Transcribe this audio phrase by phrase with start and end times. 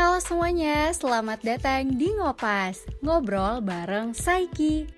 [0.00, 4.88] Halo semuanya, selamat datang di Ngopas, ngobrol bareng Saiki.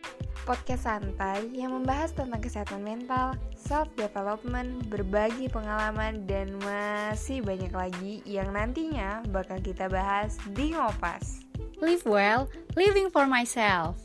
[0.46, 8.54] Podcast santai yang membahas tentang kesehatan mental, self-development, berbagi pengalaman, dan masih banyak lagi yang
[8.54, 11.42] nantinya bakal kita bahas di Ngopas.
[11.82, 12.46] Live well,
[12.78, 13.98] living for myself.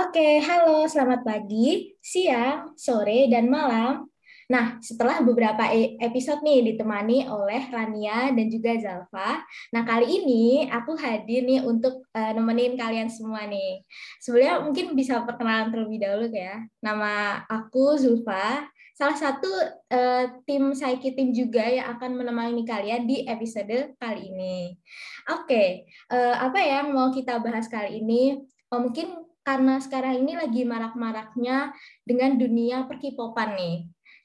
[0.00, 4.08] Oke, halo, selamat pagi, siang, sore, dan malam.
[4.50, 9.46] Nah, setelah beberapa e- episode nih ditemani oleh Rania dan juga Zalfa.
[9.70, 13.86] Nah, kali ini aku hadir nih untuk uh, nemenin kalian semua nih.
[14.18, 16.66] Sebelumnya mungkin bisa perkenalan terlebih dahulu ya.
[16.82, 18.66] Nama aku Zulfa,
[18.98, 19.46] salah satu
[19.94, 24.74] uh, tim Saiki tim juga yang akan menemani kalian di episode kali ini.
[25.30, 28.42] Oke, uh, apa yang mau kita bahas kali ini?
[28.74, 31.72] Oh, mungkin karena sekarang ini lagi marak-maraknya
[32.04, 33.76] dengan dunia perkipopan nih.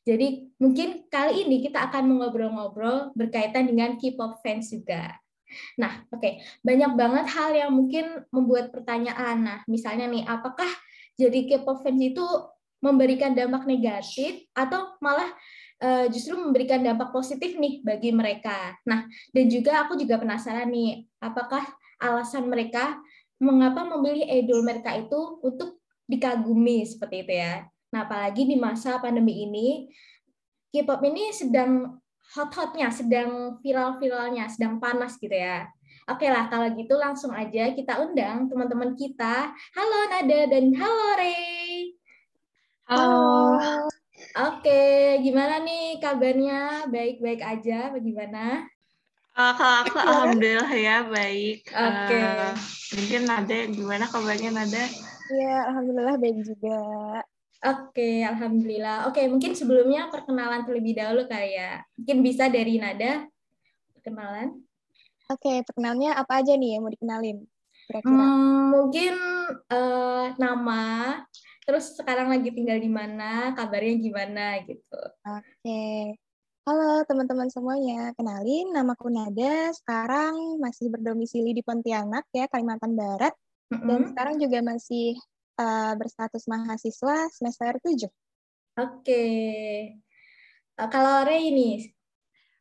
[0.05, 5.17] Jadi mungkin kali ini kita akan mengobrol-ngobrol berkaitan dengan K-pop fans juga.
[5.81, 6.33] Nah, oke, okay.
[6.61, 9.41] banyak banget hal yang mungkin membuat pertanyaan.
[9.41, 10.69] Nah, misalnya nih, apakah
[11.17, 12.25] jadi K-pop fans itu
[12.85, 15.33] memberikan dampak negatif atau malah
[15.81, 18.77] uh, justru memberikan dampak positif nih bagi mereka.
[18.85, 21.65] Nah, dan juga aku juga penasaran nih, apakah
[21.97, 23.01] alasan mereka
[23.41, 27.65] mengapa memilih idol mereka itu untuk dikagumi seperti itu ya.
[27.95, 29.87] Nah, apalagi di masa pandemi ini,
[30.67, 31.95] K-pop ini sedang
[32.35, 35.63] hot-hotnya, sedang viral-viralnya, sedang panas gitu ya.
[36.11, 39.47] Oke lah, kalau gitu langsung aja kita undang teman-teman kita.
[39.71, 41.95] Halo Nada dan halo Ray.
[42.91, 43.87] Halo.
[44.43, 46.91] Oke, gimana nih kabarnya?
[46.91, 48.67] Baik-baik aja, bagaimana?
[49.39, 51.63] Uh, kalau aku alhamdulillah ya baik.
[51.71, 52.11] Oke.
[52.11, 52.27] Okay.
[52.27, 52.55] Uh,
[52.99, 54.83] mungkin Nada gimana kabarnya Nada?
[55.31, 56.75] Iya, alhamdulillah baik juga.
[57.65, 59.09] Oke, alhamdulillah.
[59.09, 61.81] Oke, mungkin sebelumnya perkenalan terlebih dahulu kali ya.
[61.97, 63.25] Mungkin bisa dari Nada
[63.97, 64.61] perkenalan.
[65.33, 67.41] Oke, perkenalnya apa aja nih yang mau dikenalin?
[67.89, 68.13] Kira-kira.
[68.13, 69.13] Hmm, mungkin
[69.73, 70.85] uh, nama,
[71.65, 75.01] terus sekarang lagi tinggal di mana, kabarnya gimana gitu.
[75.25, 76.13] Oke.
[76.65, 83.33] Halo teman-teman semuanya, kenalin namaku Nada, sekarang masih berdomisili di Pontianak ya, Kalimantan Barat.
[83.69, 83.87] Mm -hmm.
[83.89, 85.17] Dan sekarang juga masih
[85.59, 88.05] uh, berstatus mahasiswa semester 7.
[88.05, 88.11] Oke.
[88.75, 89.35] Okay.
[90.75, 91.95] Uh, kalau Ray ini?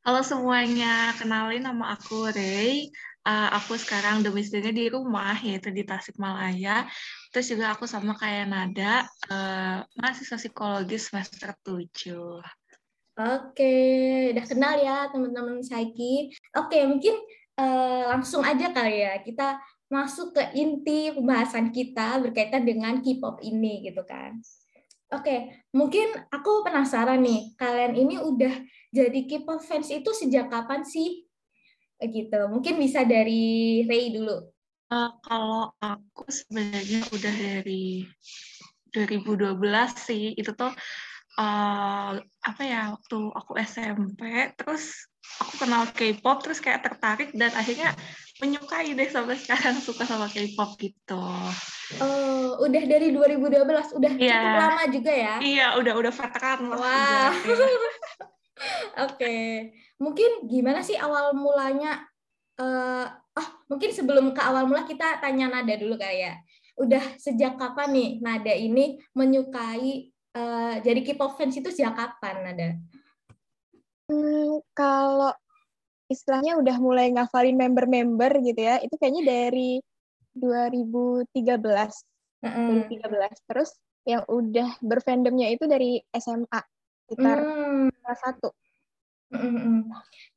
[0.05, 2.93] Halo semuanya, kenalin nama aku Ray.
[3.25, 6.84] Uh, aku sekarang domisilinya di rumah, yaitu di Tasikmalaya.
[7.33, 12.44] Terus juga aku sama kayak Nada, uh, mahasiswa psikologi semester 7.
[13.15, 13.75] Oke,
[14.37, 16.34] udah kenal ya teman-teman Saiki.
[16.53, 17.16] Oke, mungkin
[17.56, 19.56] uh, langsung aja kali ya kita
[19.93, 24.41] masuk ke inti pembahasan kita berkaitan dengan K-pop ini gitu kan.
[25.12, 28.55] Oke, mungkin aku penasaran nih, kalian ini udah
[28.91, 31.28] jadi K-pop fans itu sejak kapan sih?
[32.00, 34.50] Gitu, mungkin bisa dari Ray dulu.
[34.91, 38.05] Uh, kalau aku sebenarnya udah dari
[38.91, 39.61] 2012
[39.95, 40.72] sih, itu tuh
[41.39, 45.06] uh, apa ya waktu aku SMP, terus
[45.39, 47.95] aku kenal K-pop, terus kayak tertarik dan akhirnya
[48.43, 51.22] menyukai deh sampai sekarang suka sama K-pop gitu.
[52.03, 54.43] Oh, udah dari 2012, udah yeah.
[54.43, 55.34] cukup lama juga ya?
[55.39, 56.78] Iya, udah udah veteran lah.
[56.81, 57.31] Wow.
[59.05, 59.47] Oke, okay.
[60.03, 62.03] mungkin gimana sih awal mulanya?
[62.55, 66.19] Uh, oh, mungkin sebelum ke awal mula kita tanya Nada dulu kayak.
[66.19, 66.34] Ya.
[66.75, 72.69] Udah sejak kapan nih Nada ini menyukai uh, jadi K-pop fans itu sejak kapan Nada?
[74.11, 75.33] Hmm, kalau
[76.09, 79.70] istilahnya udah mulai ngafalin member-member gitu ya, itu kayaknya dari
[80.37, 81.32] 2013.
[82.44, 82.66] Mm -hmm.
[82.92, 83.48] 2013.
[83.48, 83.70] Terus
[84.04, 86.60] yang udah berfandomnya itu dari SMA,
[87.09, 87.88] sekitar mm.
[88.04, 88.50] kelas satu.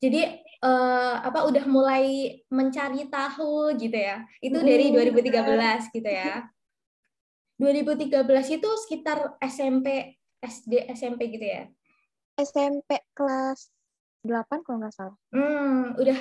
[0.01, 0.22] Jadi
[0.63, 4.25] uh, apa udah mulai mencari tahu gitu ya.
[4.41, 6.47] Itu dari 2013 gitu ya.
[7.61, 8.22] 2013
[8.61, 11.64] itu sekitar SMP, SD, SMP gitu ya.
[12.37, 13.73] SMP kelas
[14.28, 15.18] 8 kalau nggak salah.
[15.32, 16.20] Hmm, udah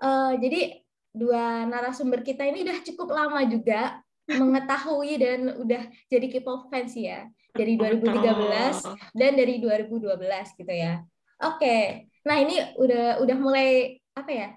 [0.00, 0.80] uh, jadi
[1.12, 7.28] dua narasumber kita ini udah cukup lama juga mengetahui dan udah jadi K-pop fans ya
[7.52, 11.04] dari 2013 dan dari 2012 gitu ya.
[11.42, 11.58] Oke.
[11.60, 11.82] Okay.
[12.22, 14.48] Nah, ini udah udah mulai apa ya?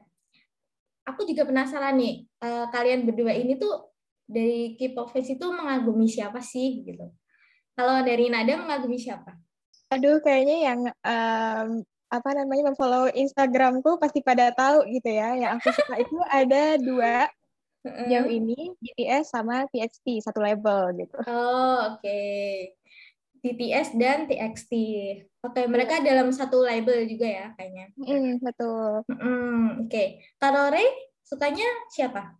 [1.06, 3.94] Aku juga penasaran nih, uh, kalian berdua ini tuh
[4.26, 7.10] dari K-pop fans itu mengagumi siapa sih gitu?
[7.76, 9.34] Kalau dari Nada mengagumi siapa?
[9.94, 11.70] Aduh, kayaknya yang um,
[12.10, 15.36] apa namanya memfollow Instagramku pasti pada tahu gitu ya.
[15.36, 17.16] Yang aku suka itu ada dua
[17.86, 21.18] jauh ini BTS sama TXT satu label gitu.
[21.30, 22.02] Oh oke.
[22.02, 22.74] Okay.
[23.46, 24.74] BTS dan TXT.
[25.46, 27.94] Oke, mereka dalam satu label juga ya kayaknya.
[27.94, 29.06] Mm, betul.
[29.06, 30.08] Mm, Oke, okay.
[30.42, 30.90] kalau Ray
[31.22, 32.34] sukanya siapa?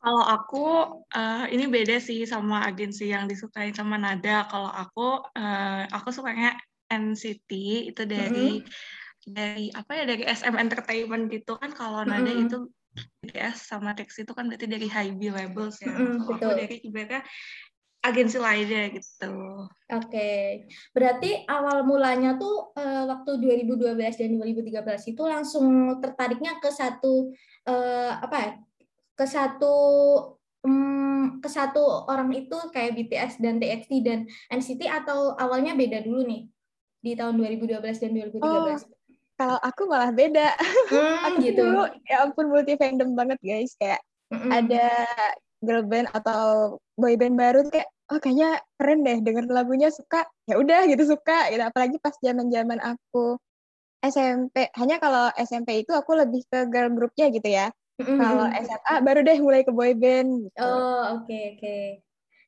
[0.00, 0.64] Kalau aku
[1.12, 4.48] uh, ini beda sih sama agensi yang disukai sama Nada.
[4.48, 6.56] Kalau aku uh, aku sukanya
[6.88, 7.50] NCT
[7.94, 9.28] itu dari mm -hmm.
[9.28, 12.44] dari apa ya dari SM Entertainment gitu kan kalau Nada mm -hmm.
[12.48, 12.58] itu
[12.98, 15.92] BTS sama Tex itu kan berarti dari High B labels ya.
[15.92, 17.22] Mm -hmm, kalau aku dari ibaratnya
[17.98, 19.32] agensi lainnya gitu.
[19.90, 20.44] Oke, okay.
[20.94, 27.34] berarti awal mulanya tuh uh, waktu 2012 dan 2013 itu langsung tertariknya ke satu
[27.66, 28.50] uh, apa ya?
[29.18, 29.74] ke satu
[30.62, 36.22] um, ke satu orang itu kayak BTS dan TXT dan NCT atau awalnya beda dulu
[36.22, 36.46] nih
[37.02, 38.42] di tahun 2012 dan 2013?
[38.42, 38.76] Oh,
[39.38, 40.54] kalau aku malah beda.
[40.90, 41.62] Hmm, aku gitu.
[41.62, 44.02] dulu ya ampun multi fandom banget guys kayak
[44.34, 44.50] mm -mm.
[44.50, 44.86] ada
[45.62, 50.58] girl band atau boy band baru kayak oh kayaknya keren deh denger lagunya suka ya
[50.58, 53.36] udah gitu suka gitu apalagi pas zaman zaman aku
[54.00, 57.68] SMP hanya kalau SMP itu aku lebih ke girl groupnya gitu ya
[57.98, 58.18] Mm-hmm.
[58.22, 60.46] Kalau SMA baru deh mulai ke boy band.
[60.46, 60.62] Gitu.
[60.62, 61.58] Oh oke okay, oke.
[61.58, 61.84] Okay.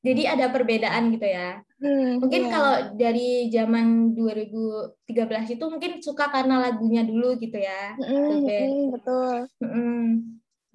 [0.00, 1.60] Jadi ada perbedaan gitu ya.
[1.80, 2.52] Hmm, mungkin yeah.
[2.52, 7.96] kalau dari zaman 2013 itu mungkin suka karena lagunya dulu gitu ya.
[7.96, 9.36] Mm, mm, betul.
[9.64, 10.08] Mm.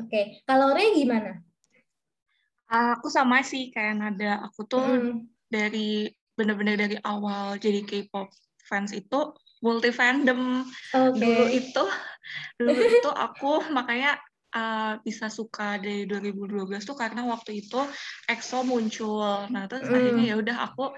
[0.02, 0.25] Oke, okay.
[0.50, 1.46] kalau Ray gimana?
[2.66, 4.50] Aku sama sih kayak nada.
[4.50, 5.30] Aku tuh mm.
[5.46, 8.34] dari bener-bener dari awal jadi K-pop
[8.66, 10.66] fans itu multi fandom.
[10.90, 11.22] Okay.
[11.22, 11.84] Dulu itu
[12.58, 14.18] dulu itu aku makanya
[14.56, 17.84] uh, bisa suka dari 2012 tuh karena waktu itu
[18.31, 19.52] EXO muncul.
[19.52, 19.94] Nah, terus mm.
[19.94, 20.96] akhirnya ya udah aku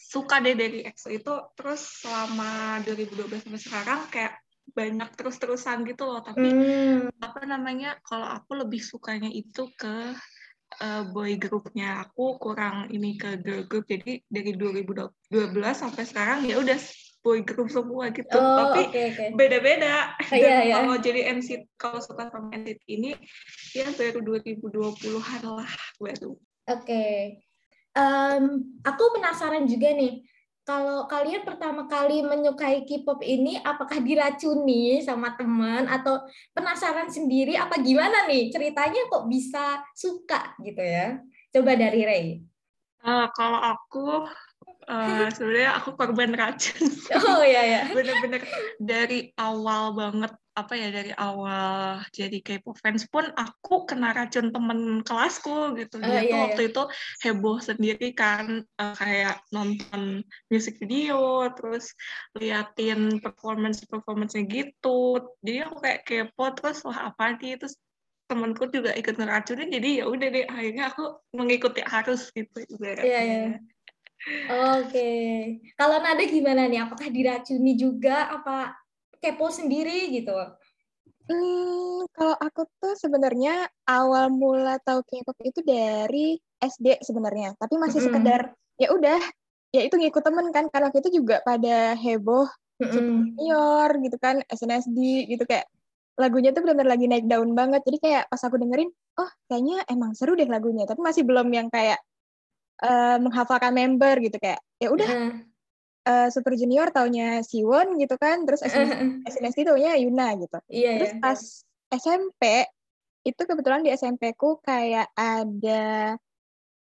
[0.00, 4.34] suka deh dari EXO itu terus selama 2012 sampai sekarang kayak
[4.70, 7.20] banyak terus-terusan gitu loh tapi mm.
[7.20, 10.14] apa namanya kalau aku lebih sukanya itu ke
[10.78, 15.10] uh, boy groupnya aku kurang ini ke girl group jadi dari 2012
[15.74, 16.78] sampai sekarang ya udah
[17.20, 19.28] boy group semua gitu oh, tapi okay, okay.
[19.36, 20.74] beda-beda oh, iya, iya.
[20.80, 23.12] kalau jadi MC kalau suka sama NCT ini
[23.76, 26.40] ya baru 2020-an lah baru oke
[26.80, 27.44] okay.
[27.92, 30.24] um, aku penasaran juga nih
[30.64, 36.24] kalau kalian pertama kali menyukai K-pop ini apakah diracuni sama teman atau
[36.56, 41.20] penasaran sendiri apa gimana nih ceritanya kok bisa suka gitu ya
[41.52, 42.26] coba dari Ray
[43.04, 44.24] uh, kalau aku
[44.88, 46.88] uh, sebenarnya aku korban racun.
[47.10, 47.82] Oh iya ya.
[47.90, 48.42] Bener-bener
[48.78, 55.02] dari awal banget apa ya dari awal jadi K-pop fans pun aku kena racun temen
[55.02, 55.98] kelasku gitu.
[55.98, 56.82] Oh, Dia uh, iya, tuh waktu itu
[57.26, 60.22] heboh sendiri kan uh, kayak nonton
[60.52, 61.90] music video terus
[62.38, 65.18] liatin performance performancenya gitu.
[65.42, 67.74] Jadi aku kayak kepo terus wah apa nih terus
[68.30, 73.58] temanku juga ikut ngeracunin jadi ya udah deh akhirnya aku mengikuti arus gitu Iya, iya.
[74.50, 75.10] Oke.
[75.78, 76.84] Kalau Nada gimana nih?
[76.84, 78.76] Apakah diracuni juga apa
[79.20, 80.34] kepo sendiri gitu?
[81.30, 88.02] Hmm, kalau aku tuh sebenarnya awal mula tahu K-pop itu dari SD sebenarnya, tapi masih
[88.02, 88.40] mm sekedar
[88.82, 89.20] ya udah,
[89.70, 92.50] ya itu ngikut temen kan karena itu juga pada heboh
[92.82, 92.90] mm
[93.38, 95.70] senior gitu kan, SNSD gitu kayak
[96.18, 97.80] lagunya tuh benar-benar lagi naik daun banget.
[97.86, 98.90] Jadi kayak pas aku dengerin,
[99.22, 102.02] oh kayaknya emang seru deh lagunya, tapi masih belum yang kayak
[102.82, 105.32] uh, menghafalkan member gitu kayak ya udah uh.
[106.08, 111.22] uh, Super Junior taunya Siwon gitu kan terus SNSD taunya Yuna gitu yeah, terus yeah.
[111.22, 111.40] pas
[111.90, 112.42] SMP
[113.20, 116.16] itu kebetulan di SMP ku kayak ada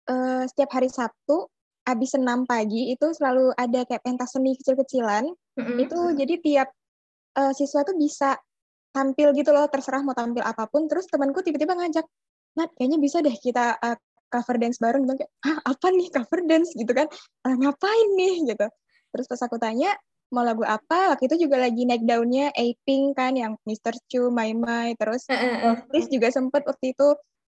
[0.07, 1.51] uh, setiap hari Sabtu
[1.89, 5.79] habis senam pagi itu selalu ada kayak pentas seni kecil-kecilan mm-hmm.
[5.81, 6.69] itu jadi tiap
[7.41, 8.37] uh, siswa tuh bisa
[8.93, 12.07] tampil gitu loh terserah mau tampil apa pun terus temanku tiba-tiba ngajak
[12.57, 13.97] Nat kayaknya bisa deh kita uh,
[14.29, 16.71] cover dance bareng gitu kayak ah apa nih cover dance?
[16.77, 17.07] Gitu kan.
[17.45, 18.35] Ah, ngapain nih?
[18.55, 18.67] Gitu.
[19.13, 19.93] Terus pas aku tanya
[20.29, 21.17] mau lagu apa?
[21.17, 23.97] Waktu itu juga lagi naik daunnya Aping kan yang Mr.
[24.09, 24.93] Chu, My My.
[24.97, 25.25] Terus
[25.89, 27.09] Please juga sempet waktu itu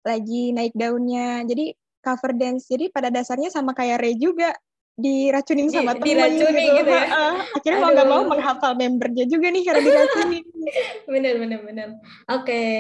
[0.04, 1.46] lagi naik daunnya.
[1.46, 4.52] Jadi cover dance jadi pada dasarnya sama kayak Ray juga
[4.94, 7.06] diracunin sama Di, temen gitu, gitu ya?
[7.10, 7.86] uh, akhirnya Aduh.
[7.88, 10.46] mau nggak mau menghafal membernya juga nih karena diracunin
[11.14, 11.88] bener bener bener.
[12.30, 12.46] Oke.
[12.46, 12.74] okay.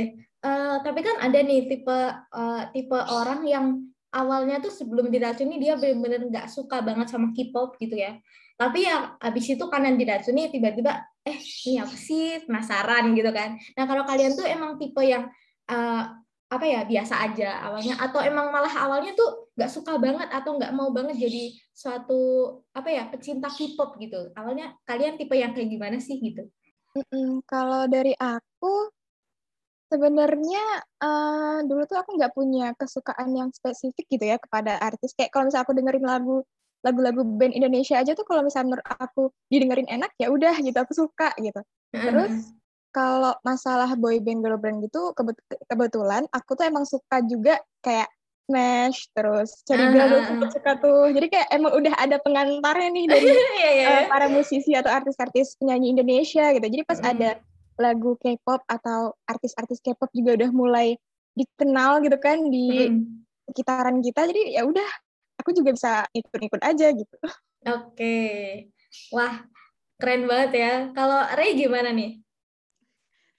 [0.43, 3.65] Uh, tapi kan ada nih tipe uh, tipe orang yang
[4.11, 8.19] awalnya tuh sebelum diracuni dia benar-benar nggak suka banget sama K-pop gitu ya.
[8.59, 13.55] Tapi ya abis itu karena diracuni tiba-tiba eh ini apa sih penasaran gitu kan.
[13.55, 15.31] Nah kalau kalian tuh emang tipe yang
[15.71, 16.03] uh,
[16.53, 20.69] apa ya biasa aja awalnya atau emang malah awalnya tuh nggak suka banget atau nggak
[20.77, 22.21] mau banget jadi suatu
[22.77, 24.29] apa ya pecinta K-pop gitu.
[24.37, 26.45] Awalnya kalian tipe yang kayak gimana sih gitu?
[26.93, 28.93] Mm -mm, kalau dari aku
[29.93, 30.65] Sebenarnya
[31.05, 35.13] uh, dulu tuh aku nggak punya kesukaan yang spesifik gitu ya kepada artis.
[35.13, 36.37] Kayak kalau misalnya aku dengerin lagu
[36.83, 40.91] lagu-lagu band Indonesia aja tuh kalau misalnya menurut aku didengerin enak ya udah gitu aku
[40.91, 41.63] suka gitu
[41.95, 42.51] terus
[42.91, 45.15] kalau masalah boy band girl band gitu
[45.65, 48.11] kebetulan aku tuh emang suka juga kayak
[48.43, 53.05] Smash terus Cherry Girl uh, uh, suka tuh jadi kayak emang udah ada pengantarnya nih
[53.15, 53.97] dari yeah, yeah, yeah.
[54.03, 57.07] Uh, para musisi atau artis-artis penyanyi Indonesia gitu jadi pas mm.
[57.07, 57.29] ada
[57.79, 60.87] lagu K-pop atau artis-artis K-pop juga udah mulai
[61.33, 63.01] dikenal gitu kan di mm.
[63.49, 64.85] sekitaran kita jadi ya udah
[65.41, 67.33] aku juga bisa ikut-ikut aja gitu oke
[67.65, 68.69] okay.
[69.09, 69.41] wah
[69.97, 72.21] keren banget ya kalau Ray gimana nih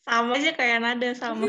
[0.05, 1.49] sama aja kayak nada sama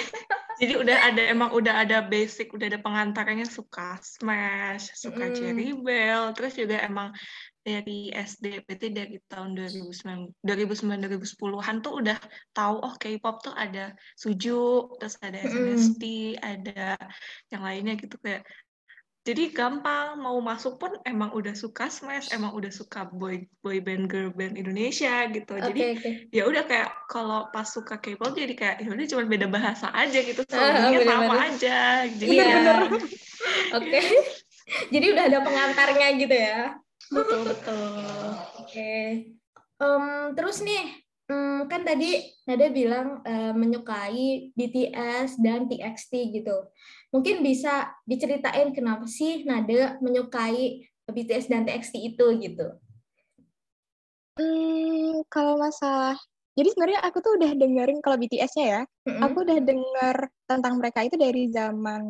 [0.60, 5.34] jadi udah ada emang udah ada basic udah ada pengantarnya suka smash suka mm.
[5.36, 7.12] cherry bell terus juga emang
[7.60, 12.18] dari SD berarti dari tahun 2009 2009 2010-an tuh udah
[12.56, 16.40] tahu oh K-pop tuh ada Suju terus ada SNSD mm.
[16.40, 16.96] ada
[17.52, 18.48] yang lainnya gitu kayak
[19.20, 24.08] jadi gampang mau masuk pun emang udah suka smash emang udah suka boy boy band
[24.08, 26.12] girl band Indonesia gitu okay, jadi okay.
[26.32, 30.18] ya udah kayak kalau pas suka K-pop jadi kayak ya udah cuma beda bahasa aja
[30.24, 32.48] gitu soalnya ah, sama aja jadi ya
[33.76, 34.04] oke okay.
[34.94, 37.90] jadi udah ada pengantarnya gitu ya betul betul
[38.56, 39.34] oke okay.
[39.82, 46.70] um, terus nih um, kan tadi Nada bilang uh, menyukai BTS dan TXT gitu
[47.10, 52.66] Mungkin bisa diceritain kenapa sih Nada menyukai BTS dan TXT itu gitu.
[54.38, 56.14] Hmm, kalau masalah
[56.54, 59.22] jadi sebenarnya aku tuh udah dengerin kalau BTS-nya ya, mm-hmm.
[59.22, 62.02] aku udah denger tentang mereka itu dari zaman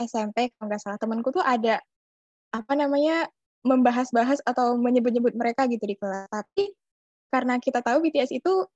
[0.00, 0.98] SMP kalau nggak salah.
[0.98, 1.78] Temanku tuh ada
[2.52, 3.28] apa namanya
[3.62, 6.26] membahas-bahas atau menyebut-nyebut mereka gitu di kelas.
[6.28, 6.74] Tapi
[7.32, 8.66] karena kita tahu BTS itu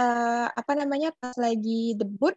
[0.00, 2.34] uh, apa namanya pas lagi debut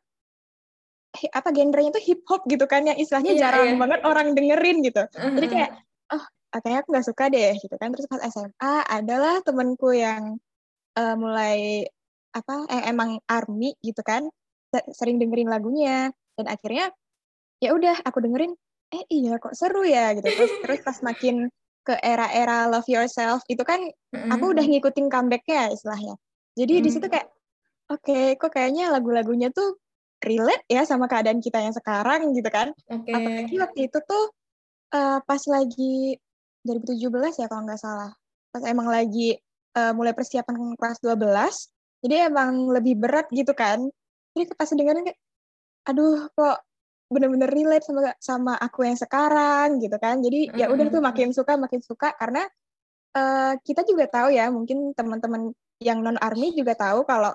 [1.14, 3.80] apa genrenya tuh hip hop gitu kan yang istilahnya yeah, jarang yeah.
[3.80, 5.04] banget orang dengerin gitu.
[5.06, 5.34] Uh-huh.
[5.38, 5.70] Jadi kayak
[6.14, 7.90] oh kayaknya aku nggak suka deh gitu kan.
[7.94, 10.38] Terus pas SMA adalah temenku yang
[10.98, 11.86] uh, mulai
[12.34, 14.26] apa eh, emang army gitu kan
[14.90, 16.90] sering dengerin lagunya dan akhirnya
[17.62, 18.58] ya udah aku dengerin
[18.90, 21.50] eh iya kok seru ya gitu terus terus pas makin
[21.84, 24.32] ke era-era love yourself itu kan mm-hmm.
[24.32, 26.16] aku udah ngikutin comebacknya istilahnya
[26.56, 26.86] jadi mm-hmm.
[26.88, 27.28] di situ kayak
[27.92, 29.78] oke okay, kok kayaknya lagu-lagunya tuh
[30.24, 32.72] relate ya sama keadaan kita yang sekarang gitu kan.
[32.88, 33.12] Okay.
[33.12, 34.26] Apalagi waktu itu tuh
[34.96, 36.18] uh, pas lagi
[36.64, 38.12] 2017 ya kalau nggak salah.
[38.50, 39.36] Pas emang lagi
[39.76, 43.84] uh, mulai persiapan kelas 12, jadi emang lebih berat gitu kan.
[44.34, 45.20] Jadi pas dengerin kayak,
[45.92, 46.58] aduh kok
[47.14, 50.20] bener-bener relate sama sama aku yang sekarang gitu kan.
[50.20, 52.44] Jadi ya udah tuh makin suka makin suka karena
[53.14, 57.32] uh, kita juga tahu ya mungkin teman-teman yang non army juga tahu kalau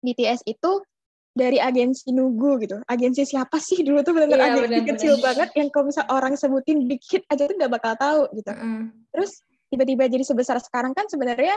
[0.00, 0.82] BTS itu
[1.30, 2.82] dari agensi Nugu gitu.
[2.90, 5.24] Agensi siapa sih dulu tuh benar-benar iya, agensi bener, kecil bener.
[5.24, 8.50] banget yang kalau misal orang sebutin big hit aja tuh nggak bakal tahu gitu.
[8.50, 8.90] Mm.
[9.14, 9.30] Terus
[9.70, 11.54] tiba-tiba jadi sebesar sekarang kan sebenarnya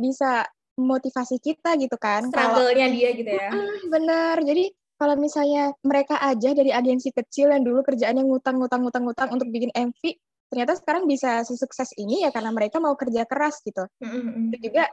[0.00, 0.48] bisa
[0.80, 2.32] motivasi kita gitu kan.
[2.32, 3.50] Struggle-nya dia gitu ya.
[3.52, 4.36] Mm, bener.
[4.40, 4.64] Jadi
[5.02, 9.98] kalau misalnya mereka aja dari agensi kecil yang dulu kerjaannya ngutang-ngutang-ngutang-ngutang untuk bikin MV,
[10.46, 13.82] ternyata sekarang bisa sesukses ini ya karena mereka mau kerja keras gitu.
[13.98, 14.46] Mm -hmm.
[14.46, 14.84] Itu juga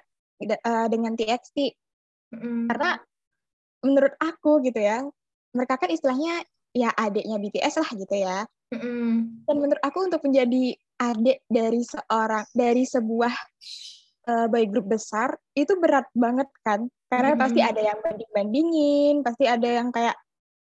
[0.66, 1.78] uh, dengan TXT.
[2.34, 2.62] Mm -hmm.
[2.74, 2.90] Karena
[3.84, 5.06] menurut aku gitu ya
[5.56, 6.44] mereka kan istilahnya
[6.76, 8.38] ya adiknya BTS lah gitu ya
[8.76, 9.48] mm-hmm.
[9.48, 13.34] dan menurut aku untuk menjadi adik dari seorang dari sebuah
[14.30, 17.42] uh, boy group besar itu berat banget kan karena mm-hmm.
[17.42, 20.16] pasti ada yang banding bandingin pasti ada yang kayak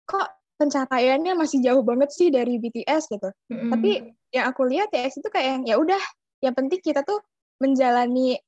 [0.08, 3.70] kok pencapaiannya masih jauh banget sih dari BTS gitu mm-hmm.
[3.70, 3.90] tapi
[4.32, 6.02] yang aku lihat ya itu kayak yang ya udah
[6.40, 7.20] yang penting kita tuh
[7.60, 8.40] menjalani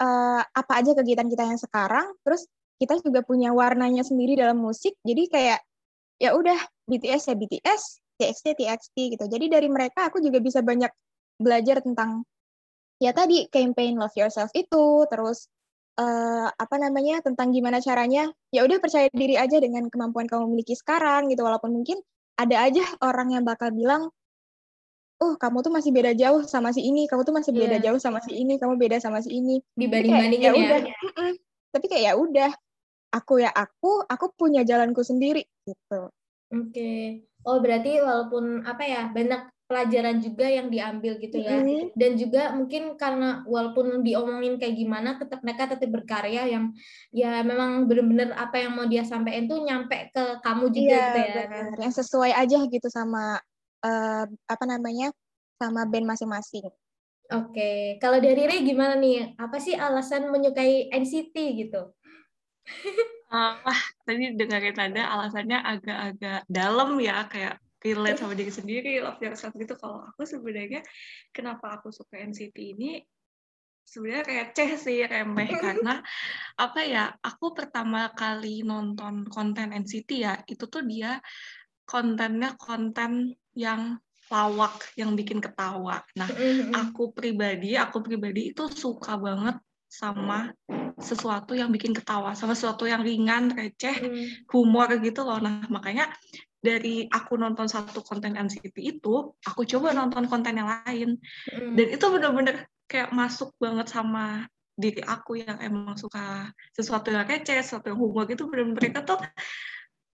[0.00, 2.48] uh, apa aja kegiatan kita yang sekarang terus
[2.80, 5.60] kita juga punya warnanya sendiri dalam musik jadi kayak
[6.18, 6.58] ya udah
[6.90, 7.82] BTS ya BTS
[8.14, 10.90] TXT TXT gitu jadi dari mereka aku juga bisa banyak
[11.38, 12.22] belajar tentang
[13.04, 15.52] ya tadi campaign love yourself itu terus
[16.00, 20.72] uh, apa namanya tentang gimana caranya ya udah percaya diri aja dengan kemampuan kamu miliki
[20.72, 22.00] sekarang gitu walaupun mungkin
[22.40, 24.08] ada aja orang yang bakal bilang
[25.20, 27.84] oh kamu tuh masih beda jauh sama si ini kamu tuh masih beda yeah.
[27.92, 30.80] jauh sama si ini kamu beda sama si ini dibanding bandingin ya, udah
[31.74, 32.50] tapi kayak ya udah
[33.14, 36.10] aku ya aku, aku punya jalanku sendiri gitu.
[36.50, 36.70] Oke.
[36.74, 37.02] Okay.
[37.44, 41.60] Oh, berarti walaupun apa ya, banyak pelajaran juga yang diambil gitu ya.
[41.60, 41.96] Mm-hmm.
[41.96, 46.76] Dan juga mungkin karena walaupun diomongin kayak gimana tetap mereka tetap berkarya yang
[47.10, 51.18] ya memang benar-benar apa yang mau dia sampaikan tuh nyampe ke kamu juga iya, gitu
[51.18, 51.44] ya.
[51.48, 51.76] Bener.
[51.80, 53.40] Yang sesuai aja gitu sama
[53.84, 55.10] uh, apa namanya?
[55.54, 56.66] sama band masing-masing.
[56.66, 57.78] Oke, okay.
[58.02, 59.38] kalau dari Ray gimana nih?
[59.40, 61.94] Apa sih alasan menyukai NCT gitu?
[63.32, 69.20] uh, wah tadi dengerin ada alasannya agak-agak dalam ya kayak relate sama diri sendiri love
[69.20, 69.76] yourself gitu.
[69.76, 70.80] Kalau aku sebenarnya
[71.30, 73.04] kenapa aku suka NCT ini
[73.84, 75.52] sebenarnya receh sih remeh.
[75.52, 76.00] Karena
[76.56, 81.20] apa ya aku pertama kali nonton konten NCT ya itu tuh dia
[81.84, 84.00] kontennya konten yang
[84.32, 86.00] lawak yang bikin ketawa.
[86.16, 86.28] Nah,
[86.72, 90.48] aku pribadi, aku pribadi itu suka banget sama
[90.96, 93.94] sesuatu yang bikin ketawa, sama sesuatu yang ringan, receh,
[94.48, 95.38] humor gitu loh.
[95.38, 96.08] Nah, makanya
[96.64, 101.20] dari aku nonton satu konten NCT itu, aku coba nonton konten yang lain.
[101.52, 107.60] Dan itu bener-bener kayak masuk banget sama diri aku yang emang suka sesuatu yang kece,
[107.60, 108.48] sesuatu yang humor gitu.
[108.48, 109.20] Bener mereka tuh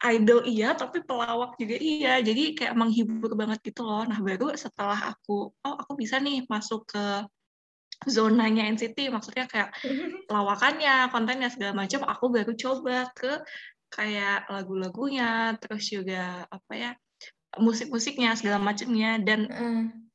[0.00, 2.18] idol iya tapi pelawak juga iya.
[2.18, 4.02] Jadi kayak menghibur banget gitu loh.
[4.02, 7.30] Nah baru setelah aku oh aku bisa nih masuk ke
[8.08, 9.76] zonanya NCT maksudnya kayak
[10.32, 13.44] lawakannya kontennya segala macam aku baru coba ke
[13.90, 16.90] kayak lagu-lagunya terus juga apa ya
[17.58, 20.10] musik-musiknya segala macamnya dan mm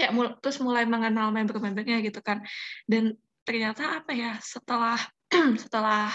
[0.00, 2.40] kayak mul terus mulai mengenal member-membernya gitu kan.
[2.88, 4.96] Dan ternyata apa ya setelah
[5.62, 6.08] setelah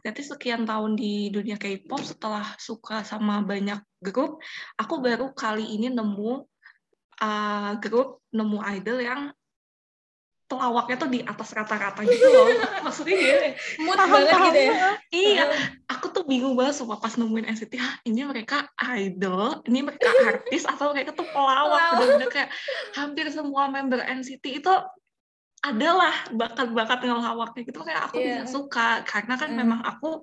[0.00, 4.38] berarti sekian tahun di dunia K-pop setelah suka sama banyak grup
[4.78, 6.46] aku baru kali ini nemu
[7.18, 9.20] uh, grup nemu idol yang
[10.48, 12.48] pelawaknya tuh di atas rata-rata gitu loh.
[12.88, 13.50] Maksudnya gini,
[13.84, 14.90] mood banget gitu ya.
[15.12, 15.44] Iya,
[15.92, 18.64] aku tuh bingung banget sumpah pas nemuin NCT, ah ini mereka
[18.96, 22.00] idol, ini mereka artis atau mereka tuh pelawak.
[22.00, 22.50] Bener-bener kayak
[22.96, 24.72] hampir semua member NCT itu
[25.58, 28.46] adalah bakat-bakat ngelawaknya gitu kayak aku yeah.
[28.46, 29.58] bisa suka karena kan mm.
[29.58, 30.22] memang aku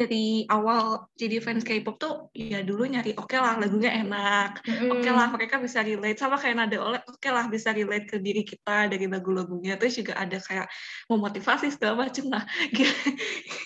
[0.00, 4.88] dari awal jadi fans K-pop tuh ya dulu nyari oke okay lah lagunya enak, mm.
[4.88, 8.08] oke okay lah mereka bisa relate sama kayak nada oleh, oke okay lah bisa relate
[8.08, 10.72] ke diri kita dari lagu-lagunya terus juga ada kayak
[11.12, 12.44] memotivasi segala macam lah.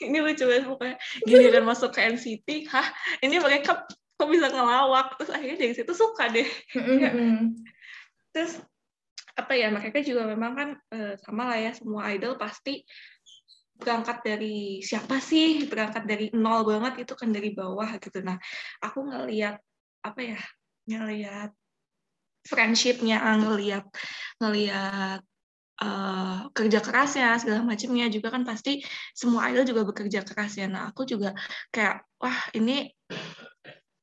[0.02, 2.88] ini lucu banget pokoknya giliran masuk ke NCT, hah
[3.22, 3.86] ini mereka
[4.18, 6.48] kok bisa ngelawak terus akhirnya dari situ suka deh.
[6.74, 7.62] Mm
[8.34, 8.58] terus
[9.38, 12.82] apa ya mereka juga memang kan eh, sama lah ya semua idol pasti
[13.84, 15.68] berangkat dari siapa sih?
[15.68, 18.25] Berangkat dari nol banget itu kan dari bawah gitu.
[18.25, 18.40] Nah
[18.80, 19.60] aku ngelihat
[20.04, 20.40] apa ya
[20.88, 21.52] ngelihat
[22.44, 23.84] friendshipnya ngelihat
[24.40, 25.20] ngelihat
[25.80, 28.84] uh, kerja kerasnya segala macamnya juga kan pasti
[29.16, 30.66] semua idol juga bekerja keras ya.
[30.68, 31.36] Nah aku juga
[31.68, 32.88] kayak wah ini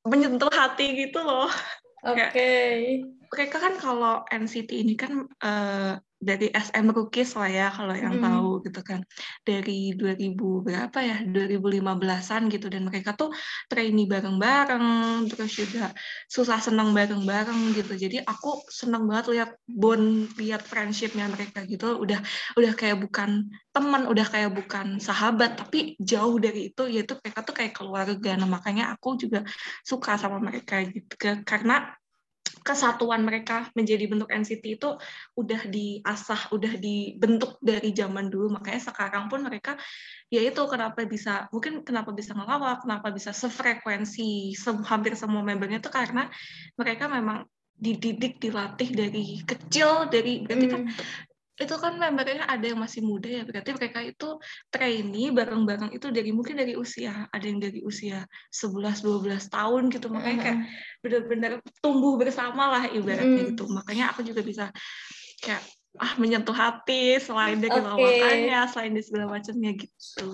[0.05, 1.49] menyentuh hati gitu loh.
[2.01, 2.33] Oke.
[2.33, 3.05] okay.
[3.29, 8.23] mereka kan kalau NCT ini kan uh, dari SM Rookies lah ya kalau yang mm.
[8.23, 9.01] tahu gitu kan.
[9.41, 11.17] Dari 2000 berapa ya?
[11.25, 12.69] 2015-an gitu.
[12.69, 13.33] Dan mereka tuh
[13.65, 14.85] trainee bareng-bareng
[15.33, 15.89] terus juga
[16.29, 17.97] susah senang bareng-bareng gitu.
[17.97, 21.97] Jadi aku senang banget lihat bond lihat friendshipnya mereka gitu.
[21.97, 22.21] Udah
[22.53, 27.57] udah kayak bukan teman udah kayak bukan sahabat tapi jauh dari itu yaitu mereka tuh
[27.57, 28.37] kayak keluarga.
[28.37, 29.41] Nah makanya aku juga
[29.81, 31.97] suka sama mereka gitu karena
[32.59, 34.99] kesatuan mereka menjadi bentuk NCT itu
[35.39, 38.51] udah diasah, udah dibentuk dari zaman dulu.
[38.51, 39.79] Makanya sekarang pun mereka
[40.27, 45.79] ya itu kenapa bisa mungkin kenapa bisa ngelawak, kenapa bisa sefrekuensi se hampir semua membernya
[45.79, 46.27] itu karena
[46.75, 47.47] mereka memang
[47.81, 51.30] dididik, dilatih dari kecil, dari berarti kan hmm
[51.61, 54.41] itu kan membernya ada yang masih muda ya berarti mereka itu
[54.73, 60.09] trainee bareng-bareng itu dari mungkin dari usia ada yang dari usia 11 12 tahun gitu
[60.09, 60.59] makanya kayak
[61.05, 63.49] benar-benar tumbuh bersama lah ibaratnya mm.
[63.53, 64.73] gitu makanya aku juga bisa
[65.45, 65.61] kayak
[65.99, 67.85] ah menyentuh hati selain dari okay.
[67.85, 70.31] lawakannya selain dari segala macamnya gitu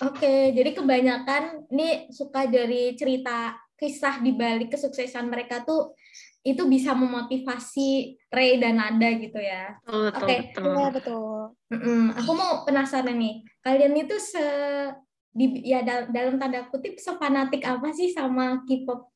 [0.00, 5.98] oke okay, jadi kebanyakan ini suka dari cerita kisah di balik kesuksesan mereka tuh
[6.42, 9.78] itu bisa memotivasi Ray dan Nada gitu ya.
[9.86, 10.38] Oke, okay.
[10.50, 10.74] betul.
[10.74, 11.38] Ya, betul.
[11.70, 12.02] Mm -mm.
[12.18, 14.46] Aku mau penasaran nih, kalian itu se
[15.32, 19.08] di ya dalam tanda kutip sefanatik apa sih sama K-pop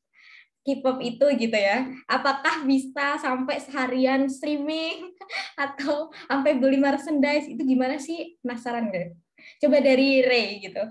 [0.66, 1.86] K-pop itu gitu ya?
[2.10, 5.14] Apakah bisa sampai seharian streaming
[5.66, 8.34] atau sampai beli merchandise itu gimana sih?
[8.42, 9.14] Penasaran gak?
[9.62, 10.82] Coba dari Ray gitu.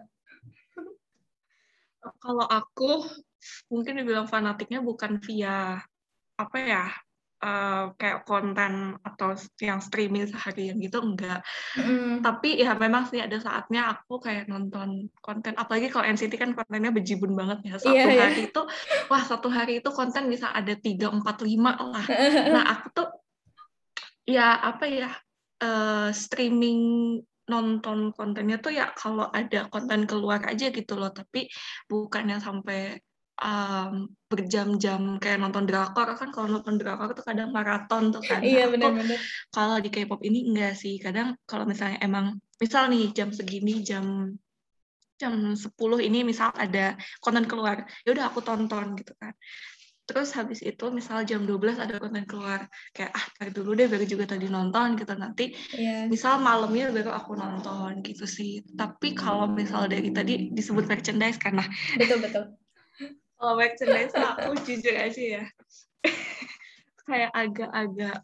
[2.24, 3.04] Kalau aku
[3.68, 5.84] mungkin dibilang fanatiknya bukan via
[6.36, 6.86] apa ya
[7.46, 11.44] uh, kayak konten atau yang streaming seharian gitu enggak
[11.78, 12.24] mm.
[12.26, 16.92] tapi ya memang sih ada saatnya aku kayak nonton konten apalagi kalau NCT kan kontennya
[16.92, 18.24] bejibun banget ya satu yeah, iya.
[18.30, 18.50] hari yeah.
[18.50, 18.62] itu
[19.12, 22.06] wah satu hari itu konten bisa ada tiga empat lima lah
[22.52, 23.10] nah aku tuh
[24.26, 25.10] ya apa ya
[25.62, 26.82] uh, streaming
[27.46, 31.46] nonton kontennya tuh ya kalau ada konten keluar aja gitu loh tapi
[31.86, 32.98] bukannya sampai
[33.42, 38.40] um, berjam-jam kayak nonton drakor kan kalau nonton drakor tuh kadang maraton tuh kan.
[38.40, 39.20] Iya benar-benar.
[39.52, 40.96] Kalau di K-pop ini enggak sih.
[41.00, 44.32] Kadang kalau misalnya emang misal nih jam segini jam
[45.16, 45.72] jam 10
[46.04, 49.32] ini misal ada konten keluar, ya udah aku tonton gitu kan.
[50.06, 54.06] terus habis itu misal jam 12 ada konten keluar kayak ah tar dulu deh baru
[54.06, 56.06] juga tadi nonton gitu nanti yeah.
[56.06, 61.66] misal malamnya baru aku nonton gitu sih tapi kalau misal dari tadi disebut merchandise karena
[61.98, 62.54] betul betul
[63.36, 65.44] kalau merchandise aku jujur aja ya.
[67.06, 68.18] Kayak agak-agak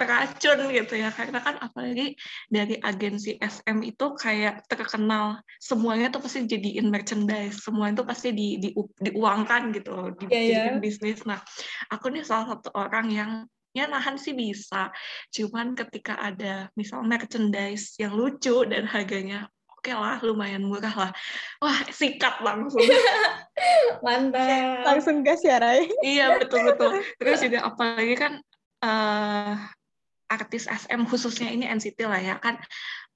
[0.00, 1.12] teracun gitu ya.
[1.12, 2.16] Karena kan apalagi
[2.48, 5.44] dari agensi SM itu kayak terkenal.
[5.60, 7.60] Semuanya tuh pasti jadiin merchandise.
[7.60, 10.80] Semuanya tuh pasti di, di diuangkan gitu di yeah, yeah.
[10.80, 11.20] bisnis.
[11.28, 11.42] Nah
[11.92, 13.30] aku nih salah satu orang yang
[13.76, 14.88] ya nahan sih bisa.
[15.28, 21.10] Cuman ketika ada misal merchandise yang lucu dan harganya oke okay lah lumayan murah lah
[21.64, 22.84] wah sikat langsung
[24.04, 28.32] mantap langsung gas ya Rai iya betul betul terus juga apalagi kan
[28.84, 29.56] uh,
[30.28, 32.60] artis SM khususnya ini NCT lah ya kan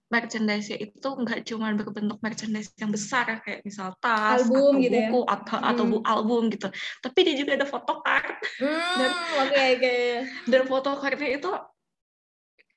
[0.09, 5.09] merchandise itu nggak cuma berbentuk merchandise yang besar kayak misal tas album atau gitu ya?
[5.13, 5.33] buku ya?
[5.37, 5.69] atau hmm.
[5.69, 6.69] atau buku album gitu
[7.05, 9.11] tapi dia juga ada photocard hmm, dan
[9.45, 10.05] okay, okay.
[10.49, 11.51] dan photocardnya itu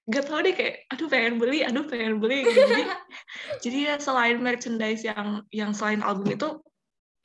[0.07, 2.63] gak tau deh kayak aduh pengen beli aduh pengen beli gitu.
[2.63, 2.83] jadi
[3.63, 6.47] jadi ya selain merchandise yang yang selain album itu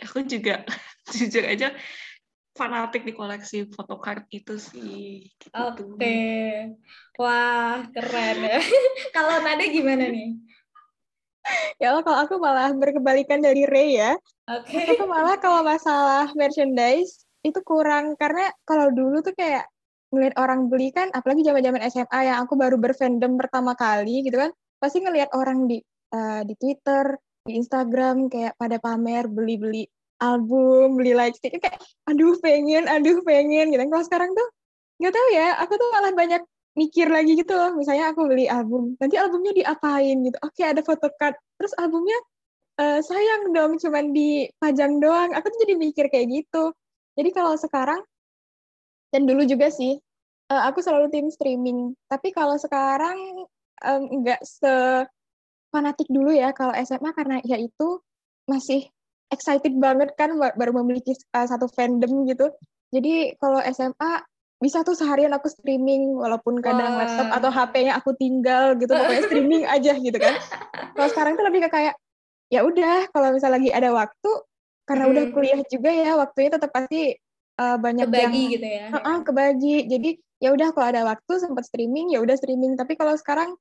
[0.03, 0.67] aku juga
[1.15, 1.71] jujur aja
[2.53, 5.25] fanatik di koleksi photocard itu sih.
[5.41, 5.57] Gitu.
[5.57, 6.77] Oke, okay.
[7.17, 8.61] wah keren ya.
[9.17, 10.37] kalau Nada gimana nih?
[11.81, 14.13] ya Allah, kalau aku malah berkebalikan dari Ray ya.
[14.53, 14.69] Oke.
[14.69, 14.87] Okay.
[14.95, 19.67] Aku malah kalau masalah merchandise itu kurang karena kalau dulu tuh kayak
[20.13, 24.53] ngeliat orang beli kan, apalagi zaman-zaman SMA yang aku baru berfandom pertama kali gitu kan,
[24.77, 25.81] pasti ngeliat orang di
[26.13, 27.17] uh, di Twitter,
[27.49, 29.89] di Instagram kayak pada pamer beli-beli
[30.23, 33.83] album, beli lightstick, kayak aduh pengen, aduh pengen gitu.
[33.89, 34.49] Kalau sekarang tuh
[35.01, 36.43] nggak tahu ya, aku tuh malah banyak
[36.79, 37.73] mikir lagi gitu loh.
[37.75, 40.39] Misalnya aku beli album, nanti albumnya diapain gitu.
[40.45, 42.21] Oke ada photocard, terus albumnya
[42.79, 45.31] uh, sayang dong cuman dipajang doang.
[45.35, 46.71] Aku tuh jadi mikir kayak gitu.
[47.19, 48.01] Jadi kalau sekarang
[49.13, 50.01] dan dulu juga sih,
[50.49, 51.93] uh, aku selalu tim streaming.
[52.09, 53.47] Tapi kalau sekarang
[54.11, 54.75] nggak um, se
[55.73, 57.99] fanatik dulu ya kalau SMA karena ya itu
[58.47, 58.87] masih
[59.33, 62.53] excited banget kan baru memiliki uh, satu fandom gitu.
[62.93, 64.13] Jadi kalau SMA
[64.63, 67.01] bisa tuh seharian aku streaming walaupun kadang wow.
[67.03, 70.39] laptop atau HP-nya aku tinggal gitu pokoknya streaming aja gitu kan.
[70.95, 71.95] Kalau sekarang tuh lebih ke kayak
[72.53, 74.31] ya udah kalau misalnya lagi ada waktu
[74.85, 75.13] karena hmm.
[75.17, 77.17] udah kuliah juga ya waktunya tetap pasti
[77.63, 78.87] uh, banyak kebagi yang gitu ya.
[78.91, 79.77] Uh -uh, kebagi.
[79.87, 80.11] Jadi
[80.43, 83.55] ya udah kalau ada waktu sempat streaming ya udah streaming tapi kalau sekarang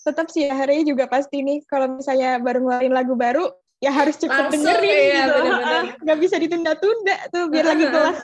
[0.00, 3.52] tetap sih hari juga pasti nih kalau misalnya baru ngeluarin lagu baru
[3.84, 5.84] ya harus cepet Langsung, dengerin iya, gitu bener -bener.
[6.00, 8.18] nggak bisa ditunda-tunda tuh biar lagi kelas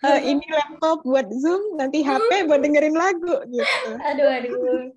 [0.00, 2.46] kan uh, ini laptop buat zoom nanti HP hmm.
[2.48, 4.92] buat dengerin lagu gitu aduh aduh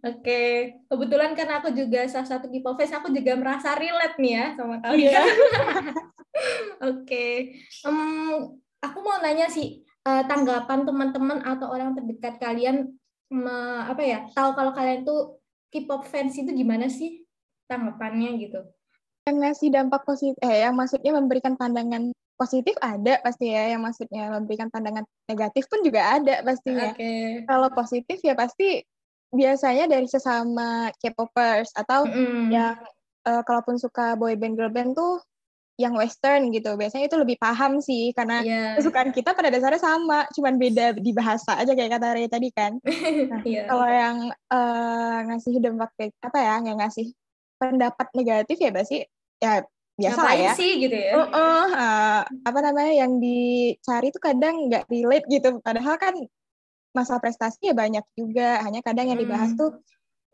[0.00, 4.46] Oke, kebetulan kan aku juga salah satu people face, aku juga merasa relate nih ya
[4.56, 5.12] sama kalian.
[5.12, 5.22] Iya.
[6.88, 7.26] Oke,
[7.84, 8.57] um, aku
[9.18, 12.94] mau nanya sih uh, tanggapan teman-teman atau orang terdekat kalian,
[13.34, 15.42] me, apa ya, tahu kalau kalian tuh
[15.74, 17.26] K-pop fans itu gimana sih
[17.66, 18.62] tanggapannya gitu?
[19.28, 24.32] yang ngasih dampak positif eh yang maksudnya memberikan pandangan positif ada pasti ya yang maksudnya
[24.32, 27.44] memberikan pandangan negatif pun juga ada pastinya okay.
[27.44, 28.80] kalau positif ya pasti
[29.28, 32.48] biasanya dari sesama K-popers atau mm.
[32.48, 32.80] yang
[33.28, 35.20] uh, kalaupun suka boy band girl band tuh
[35.78, 38.74] yang western gitu biasanya itu lebih paham sih karena yeah.
[38.74, 42.82] kesukaan kita pada dasarnya sama cuman beda di bahasa aja kayak kata Ray tadi kan
[42.82, 43.64] nah, yeah.
[43.70, 44.16] kalau yang
[44.50, 47.14] uh, ngasih dampak apa ya yang ngasih
[47.62, 49.06] pendapat negatif ya pasti
[49.38, 49.62] ya
[49.98, 50.52] biasa lah ya.
[50.54, 51.12] sih gitu ya?
[51.18, 55.58] Uh, uh, uh, apa namanya yang dicari tuh kadang nggak relate gitu.
[55.58, 56.14] Padahal kan
[56.94, 58.62] masa prestasi ya banyak juga.
[58.62, 59.58] Hanya kadang yang dibahas hmm.
[59.58, 59.74] tuh,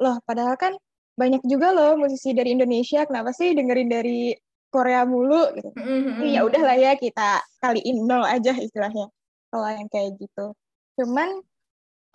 [0.04, 0.76] loh padahal kan
[1.16, 3.09] banyak juga loh musisi dari Indonesia.
[3.09, 4.37] Kenapa sih dengerin dari
[4.74, 5.70] Korea mulu gitu?
[5.78, 6.26] Mm-hmm.
[6.34, 9.06] Ya udahlah ya kita kaliin nol aja istilahnya.
[9.54, 10.50] Kalau yang kayak gitu.
[10.98, 11.38] Cuman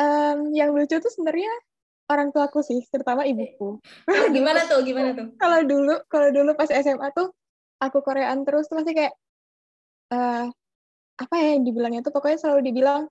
[0.04, 1.48] um, yang lucu tuh sebenarnya
[2.12, 3.80] orang tuaku sih, terutama ibuku.
[3.80, 4.84] Oh, gimana tuh?
[4.84, 5.32] Gimana tuh?
[5.42, 7.32] kalau dulu, kalau dulu pas SMA tuh
[7.80, 9.14] aku Koreaan terus tuh pasti kayak
[10.12, 10.52] uh,
[11.20, 13.08] apa ya yang dibilangnya tuh pokoknya selalu dibilang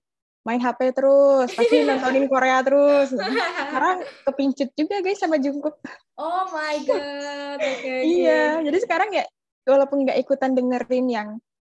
[0.47, 3.13] main HP terus, pasti nontonin Korea terus.
[3.65, 5.79] Sekarang kepincut juga guys sama Jungkook.
[6.19, 7.57] Oh my god.
[7.59, 9.23] Okay, iya, jadi sekarang ya
[9.65, 11.29] walaupun nggak ikutan dengerin yang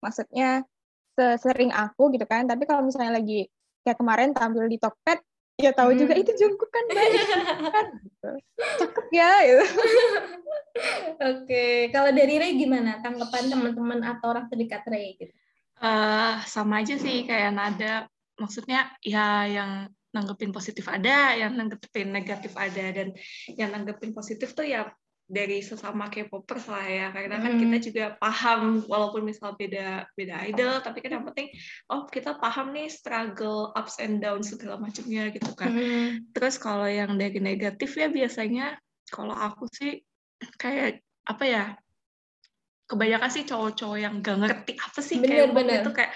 [0.03, 0.67] maksudnya
[1.15, 3.47] sesering aku gitu kan, tapi kalau misalnya lagi
[3.83, 5.21] kayak kemarin tampil di Tokped,
[5.61, 6.01] ya tahu hmm.
[6.01, 7.13] juga itu Jungkook kan baik
[7.71, 8.31] kan gitu.
[8.83, 9.65] cakep ya gitu.
[11.31, 15.35] oke kalau dari Ray gimana tanggapan teman-teman atau orang terdekat Ray gitu
[15.85, 18.09] uh, sama aja sih kayak nada
[18.41, 23.17] maksudnya ya yang nanggepin positif ada yang nanggepin negatif ada dan
[23.55, 24.89] yang nanggepin positif tuh ya
[25.33, 27.87] dari sesama K-popers lah ya karena kan kita hmm.
[27.89, 31.49] juga paham walaupun misal beda beda idol tapi kan yang penting
[31.89, 36.37] oh kita paham nih struggle ups and downs segala macamnya gitu kan mm.
[36.37, 38.77] terus kalau yang dari negatif ya biasanya
[39.09, 40.05] kalau aku sih
[40.61, 41.65] kayak apa ya
[42.85, 46.13] kebanyakan sih cowok-cowok yang gak ngerti apa sih K-pop itu kayak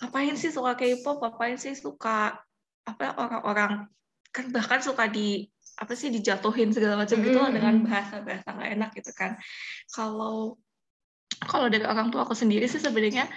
[0.00, 2.40] ngapain sih suka K-pop ngapain sih suka
[2.88, 3.84] apa orang-orang
[4.32, 5.44] kan bahkan suka di
[5.76, 7.52] apa sih dijatuhin segala macam gitu -hmm.
[7.52, 9.36] dengan bahasa-bahasa nggak enak gitu kan.
[9.92, 10.56] Kalau
[11.44, 13.28] kalau dari orang tua aku sendiri sih sebenarnya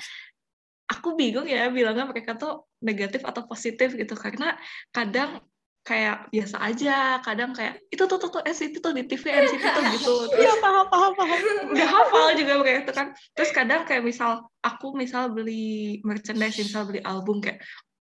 [0.89, 4.55] aku bingung ya bilangnya mereka tuh negatif atau positif gitu karena
[4.89, 5.43] kadang
[5.79, 9.83] kayak biasa aja, kadang kayak itu tuh tuh tuh NCT tuh di TV NCT tuh
[9.97, 10.13] gitu.
[10.37, 11.39] Iya paham paham paham.
[11.73, 13.07] Udah hafal juga mereka itu kan.
[13.33, 17.63] Terus kadang kayak misal aku misal beli merchandise, misal beli album kayak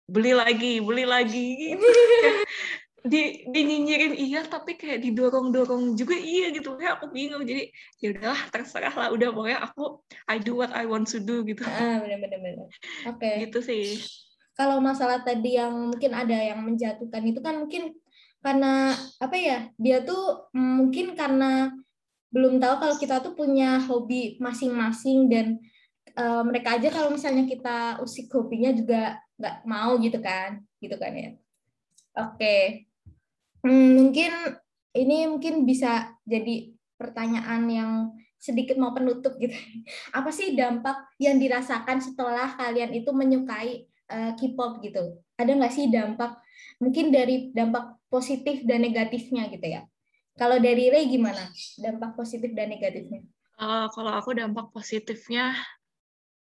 [0.09, 1.85] beli lagi, beli lagi gitu
[3.05, 6.73] di dinyinyirin iya tapi kayak didorong dorong juga iya gitu.
[6.73, 7.69] Kayak aku bingung jadi
[8.01, 11.61] ya udahlah terserah lah udah pokoknya aku I do what I want to do gitu.
[11.61, 13.21] Ah benar benar benar oke.
[13.21, 13.45] Okay.
[13.45, 14.01] gitu sih.
[14.57, 17.93] Kalau masalah tadi yang mungkin ada yang menjatuhkan itu kan mungkin
[18.41, 21.73] karena apa ya dia tuh mungkin karena
[22.33, 25.61] belum tahu kalau kita tuh punya hobi masing-masing dan
[26.17, 31.13] uh, mereka aja kalau misalnya kita usik hobinya juga nggak mau gitu kan gitu kan
[31.13, 31.29] ya.
[32.15, 32.33] Oke.
[32.33, 32.61] okay.
[33.65, 34.31] Hmm, mungkin
[34.93, 36.69] ini mungkin bisa jadi
[37.01, 37.91] pertanyaan yang
[38.37, 39.57] sedikit mau penutup gitu.
[40.17, 45.17] Apa sih dampak yang dirasakan setelah kalian itu menyukai uh, K-pop gitu?
[45.41, 46.37] Ada nggak sih dampak
[46.77, 49.81] mungkin dari dampak positif dan negatifnya gitu ya?
[50.37, 51.49] Kalau dari Ray gimana?
[51.81, 53.25] Dampak positif dan negatifnya?
[53.57, 55.55] Uh, kalau aku dampak positifnya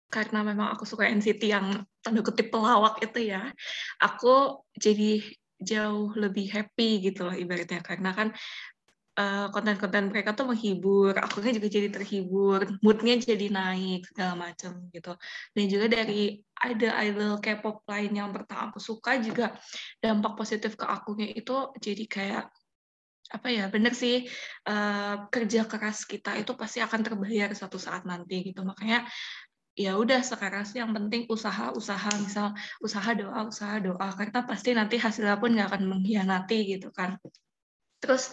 [0.09, 3.49] karena memang aku suka NCT yang tanda kutip pelawak itu ya,
[4.01, 5.21] aku jadi
[5.61, 8.29] jauh lebih happy gitu loh ibaratnya karena kan
[9.15, 15.15] konten konten-konten mereka tuh menghibur, akunya juga jadi terhibur, moodnya jadi naik segala macam gitu.
[15.55, 19.55] Dan juga dari ada idol K-pop lain yang pertama aku suka juga
[20.03, 22.45] dampak positif ke akunya itu jadi kayak
[23.25, 24.21] apa ya bener sih
[24.69, 29.01] uh, kerja keras kita itu pasti akan terbayar suatu saat nanti gitu makanya
[29.75, 34.95] ya udah sekarang sih yang penting usaha-usaha misal usaha doa usaha doa karena pasti nanti
[34.95, 37.19] hasilnya pun nggak akan mengkhianati gitu kan.
[37.99, 38.31] Terus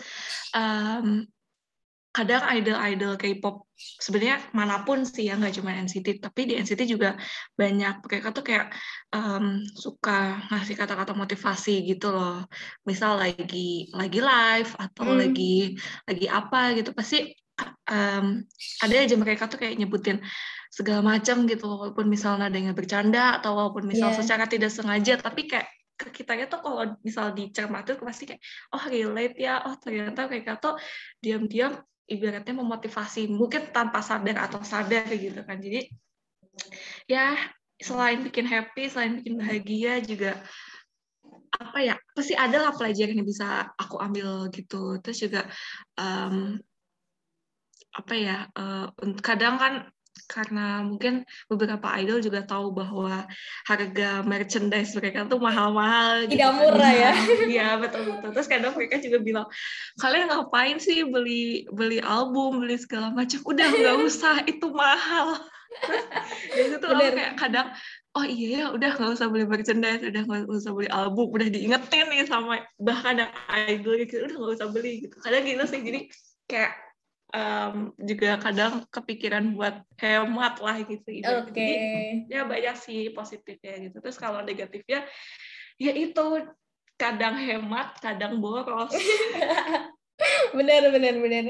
[0.54, 1.26] um,
[2.12, 7.18] kadang idol-idol K-pop sebenarnya mana pun sih ya nggak cuma NCT tapi di NCT juga
[7.58, 8.06] banyak.
[8.06, 8.70] Mereka tuh kayak
[9.10, 12.46] um, suka ngasih kata-kata motivasi gitu loh.
[12.86, 15.18] Misal lagi lagi live atau hmm.
[15.26, 15.74] lagi
[16.06, 17.34] lagi apa gitu pasti
[17.90, 18.44] um,
[18.84, 20.22] ada aja mereka tuh kayak nyebutin
[20.72, 24.16] segala macam gitu walaupun misalnya yang bercanda atau walaupun misal yeah.
[24.16, 25.68] secara tidak sengaja tapi kayak
[26.00, 28.40] ke kitanya tuh kalau misal dicermati pasti kayak
[28.72, 30.80] oh relate ya oh ternyata mereka tuh
[31.20, 31.76] diam-diam
[32.08, 35.92] ibaratnya memotivasi mungkin tanpa sadar atau sadar gitu kan jadi
[37.04, 37.36] ya
[37.76, 40.40] selain bikin happy selain bikin bahagia juga
[41.52, 45.44] apa ya pasti ada lah pelajaran yang bisa aku ambil gitu terus juga
[46.00, 46.56] um,
[47.92, 48.88] apa ya uh,
[49.20, 49.92] kadang kan
[50.30, 53.26] karena mungkin beberapa idol juga tahu bahwa
[53.66, 56.26] harga merchandise mereka tuh mahal-mahal.
[56.26, 56.58] Tidak gitu.
[56.58, 57.12] murah ya.
[57.52, 58.30] Iya betul betul.
[58.34, 59.46] Terus kadang mereka juga bilang
[59.98, 63.40] kalian ngapain sih beli beli album beli segala macam?
[63.44, 65.38] Udah nggak usah itu mahal.
[66.52, 67.72] Terus itu kayak kadang
[68.12, 72.06] oh iya ya udah nggak usah beli merchandise udah nggak usah beli album udah diingetin
[72.12, 76.00] nih sama bahkan yang idol gitu udah nggak usah beli gitu kadang gitu sih jadi
[76.44, 76.72] kayak
[77.32, 81.08] um, juga kadang kepikiran buat hemat lah gitu.
[81.08, 81.50] Oke.
[81.50, 81.72] Okay.
[82.28, 83.96] ya banyak sih positifnya gitu.
[83.98, 85.08] Terus kalau negatifnya
[85.80, 86.46] ya itu
[87.00, 88.92] kadang hemat, kadang boros.
[90.58, 91.46] bener bener bener.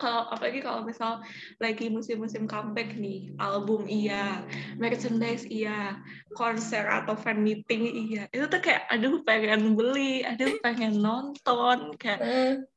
[0.00, 1.20] Kalau apalagi kalau misal
[1.60, 4.40] lagi musim-musim comeback nih album iya
[4.80, 5.98] merchandise iya
[6.32, 12.20] konser atau fan meeting iya itu tuh kayak aduh pengen beli aduh pengen nonton kayak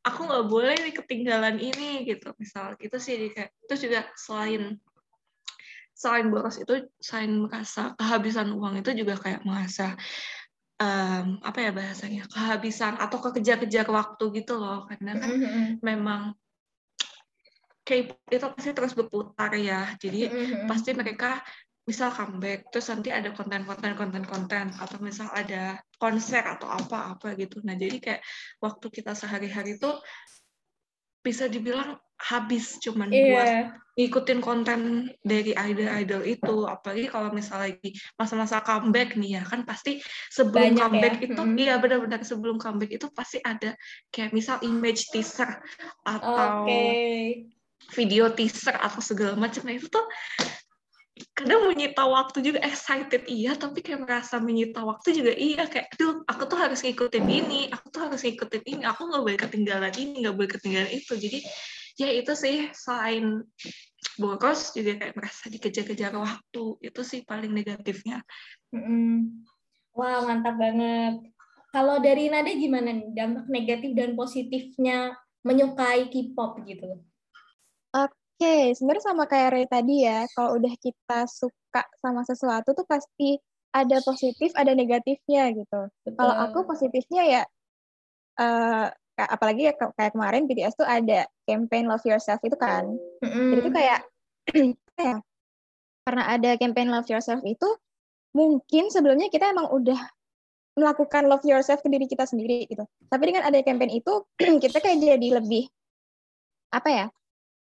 [0.04, 2.34] aku nggak boleh nih ketinggalan ini gitu.
[2.36, 4.76] Misal gitu sih kayak terus juga selain
[5.98, 9.98] selain boros itu selain merasa kehabisan uang itu juga kayak merasa
[10.78, 15.66] um, apa ya bahasanya kehabisan atau kekejar-kejar waktu gitu loh karena kan mm-hmm.
[15.82, 16.22] memang
[17.88, 20.68] K-pop itu pasti terus berputar ya jadi mm-hmm.
[20.68, 21.40] pasti mereka
[21.88, 27.80] misal comeback terus nanti ada konten-konten konten-konten atau misal ada konser atau apa-apa gitu nah
[27.80, 28.22] jadi kayak
[28.60, 29.96] waktu kita sehari-hari tuh
[31.28, 33.28] bisa dibilang habis cuman yeah.
[33.28, 33.50] buat
[33.98, 39.98] ngikutin konten dari idol-idol itu apalagi kalau misalnya lagi masa-masa comeback nih ya kan pasti
[40.30, 41.26] sebelum Banyak comeback ya?
[41.34, 41.82] itu iya hmm.
[41.82, 43.74] benar-benar sebelum comeback itu pasti ada
[44.14, 45.50] kayak misal image teaser
[46.06, 47.50] atau okay.
[47.98, 50.06] video teaser atau segala macam nah itu tuh
[51.38, 56.22] kadang menyita waktu juga excited iya tapi kayak merasa menyita waktu juga iya kayak aduh
[56.26, 60.26] aku tuh harus ngikutin ini aku tuh harus ngikutin ini aku nggak boleh ketinggalan ini
[60.26, 61.14] nggak boleh ketinggalan itu.
[61.18, 61.40] Jadi
[61.98, 63.42] ya itu sih selain
[64.22, 68.22] boros juga kayak merasa dikejar-kejar waktu itu sih paling negatifnya.
[68.74, 69.46] Mm
[69.98, 71.34] wah mantap banget.
[71.74, 77.02] Kalau dari Nada gimana nih dampak negatif dan positifnya menyukai K-pop gitu?
[77.98, 82.86] Oke, okay, sebenarnya sama kayak Ray tadi ya, kalau udah kita suka sama sesuatu tuh
[82.86, 83.38] pasti
[83.74, 85.82] ada positif, ada negatifnya gitu.
[86.16, 87.42] Kalau aku positifnya ya,
[88.42, 92.86] uh, apalagi ya kayak kemarin BTS tuh ada campaign Love Yourself itu kan.
[93.22, 93.48] Mm-hmm.
[93.54, 94.00] Jadi itu kayak,
[95.10, 95.16] ya,
[96.06, 97.70] karena ada campaign Love Yourself itu,
[98.38, 99.98] mungkin sebelumnya kita emang udah
[100.78, 102.86] melakukan love yourself ke diri kita sendiri gitu.
[103.10, 104.14] Tapi dengan ada campaign itu,
[104.64, 105.66] kita kayak jadi lebih
[106.70, 107.06] apa ya?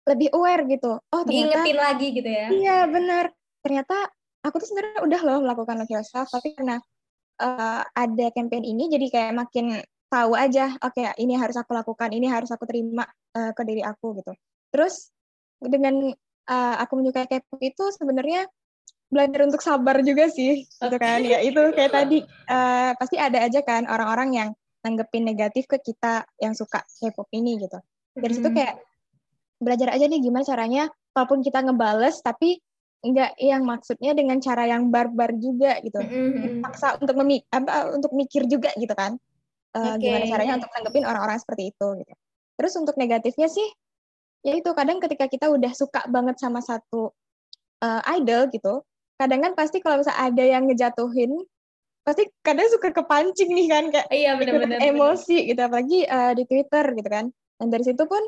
[0.02, 0.98] Lebih aware gitu.
[0.98, 2.46] Oh, ternyata diingetin lagi gitu ya.
[2.50, 3.24] Iya, benar.
[3.62, 3.96] Ternyata
[4.42, 6.82] aku tuh sebenarnya udah loh melakukan love yourself, tapi karena
[7.38, 9.78] uh, ada campaign ini jadi kayak makin
[10.12, 13.80] tahu aja, oke okay, ini harus aku lakukan, ini harus aku terima uh, ke diri
[13.80, 14.34] aku gitu.
[14.68, 15.08] Terus
[15.62, 16.10] dengan
[16.50, 18.44] uh, aku menyukai K-pop itu sebenarnya
[19.08, 21.22] belajar untuk sabar juga sih, gitu kan.
[21.22, 22.18] Ya itu kayak tadi
[22.50, 24.48] uh, pasti ada aja kan orang-orang yang
[24.82, 27.78] nanggepin negatif ke kita yang suka K-pop ini gitu.
[28.12, 28.82] Dari situ kayak
[29.62, 32.58] belajar aja nih gimana caranya walaupun kita ngebales tapi
[33.02, 36.62] enggak yang maksudnya dengan cara yang barbar juga gitu mm-hmm.
[36.62, 39.18] paksa untuk memi apa untuk mikir juga gitu kan
[39.74, 40.06] uh, okay.
[40.06, 42.14] gimana caranya untuk nanggepin orang-orang seperti itu gitu
[42.58, 43.66] terus untuk negatifnya sih
[44.46, 47.10] ya itu kadang ketika kita udah suka banget sama satu
[47.82, 48.86] uh, idol gitu
[49.18, 51.32] kadang kan pasti kalau misalnya ada yang ngejatuhin
[52.02, 55.48] pasti kadang suka kepancing nih kan kayak iya, bener, bener, emosi bener.
[55.54, 57.26] gitu apalagi uh, di Twitter gitu kan
[57.62, 58.22] dan dari situ pun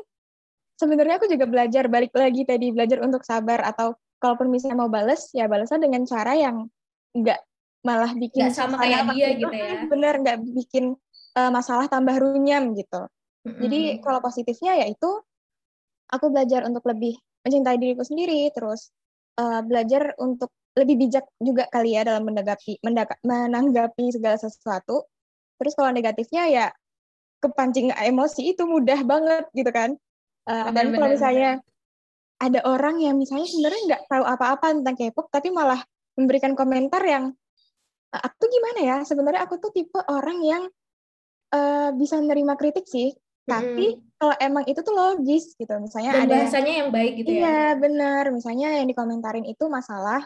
[0.75, 5.31] sebenarnya aku juga belajar balik lagi tadi belajar untuk sabar atau kalaupun misalnya mau bales
[5.31, 6.67] ya balesnya dengan cara yang
[7.15, 7.39] enggak
[7.85, 9.53] malah bikin gak sama kayak dia gitu.
[9.53, 9.85] ya.
[9.91, 10.97] Bener nggak bikin
[11.37, 13.07] uh, masalah tambah runyam gitu.
[13.45, 13.61] Mm-hmm.
[13.61, 15.05] jadi kalau positifnya yaitu
[16.09, 17.13] aku belajar untuk lebih
[17.45, 18.89] mencintai diriku sendiri terus
[19.37, 22.81] uh, belajar untuk lebih bijak juga kali ya dalam menanggapi
[23.21, 25.05] menanggapi segala sesuatu.
[25.61, 26.65] Terus kalau negatifnya ya
[27.39, 29.93] kepancing emosi itu mudah banget gitu kan
[30.45, 31.57] Uh, dan kalau misalnya
[32.37, 35.81] ada orang yang misalnya sebenarnya nggak tahu apa-apa tentang K-pop tapi malah
[36.19, 37.31] memberikan komentar yang
[38.13, 38.97] eh, aku tuh gimana ya?
[39.03, 40.63] Sebenarnya aku tuh tipe orang yang
[41.55, 43.15] uh, bisa menerima kritik sih.
[43.45, 44.17] Tapi mm.
[44.17, 45.73] kalau emang itu tuh logis gitu.
[45.77, 47.45] Misalnya Dan ada bahasanya yang baik gitu iya, ya?
[47.45, 48.23] Iya benar.
[48.33, 50.25] Misalnya yang dikomentarin itu masalah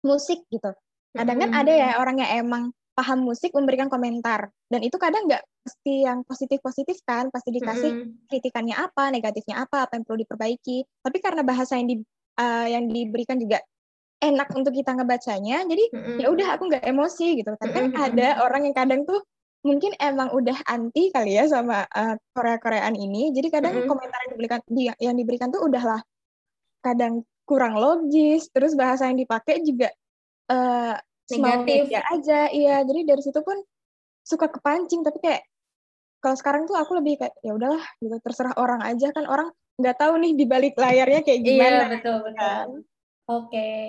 [0.00, 0.72] musik gitu.
[1.12, 1.42] Kadang mm.
[1.46, 2.62] kan ada ya orang yang emang
[2.94, 8.28] paham musik memberikan komentar dan itu kadang nggak pasti yang positif-positif kan pasti dikasih mm-hmm.
[8.28, 11.96] kritikannya apa negatifnya apa apa yang perlu diperbaiki tapi karena bahasa yang di
[12.40, 13.62] uh, yang diberikan juga
[14.20, 16.18] enak untuk kita ngebacanya jadi mm-hmm.
[16.20, 18.06] ya udah aku nggak emosi gitu tapi kan mm-hmm.
[18.12, 19.20] ada orang yang kadang tuh
[19.60, 23.90] mungkin emang udah anti kali ya sama uh, Korea-Koreaan ini jadi kadang mm-hmm.
[23.90, 26.00] komentar yang diberikan di, yang diberikan tuh udahlah
[26.80, 29.92] kadang kurang logis terus bahasa yang dipakai juga
[30.48, 30.96] uh,
[31.38, 31.82] negatif.
[31.92, 32.76] Ya aja iya.
[32.82, 33.58] Jadi dari situ pun
[34.26, 35.42] suka kepancing tapi kayak
[36.20, 38.16] kalau sekarang tuh aku lebih kayak ya udahlah gitu.
[38.18, 39.14] Terserah orang aja.
[39.14, 39.48] Kan orang
[39.80, 41.68] nggak tahu nih di balik layarnya kayak iya, gimana.
[41.70, 42.36] iya betul betul.
[42.36, 42.68] Kan?
[42.68, 42.84] oke.
[43.48, 43.84] okay.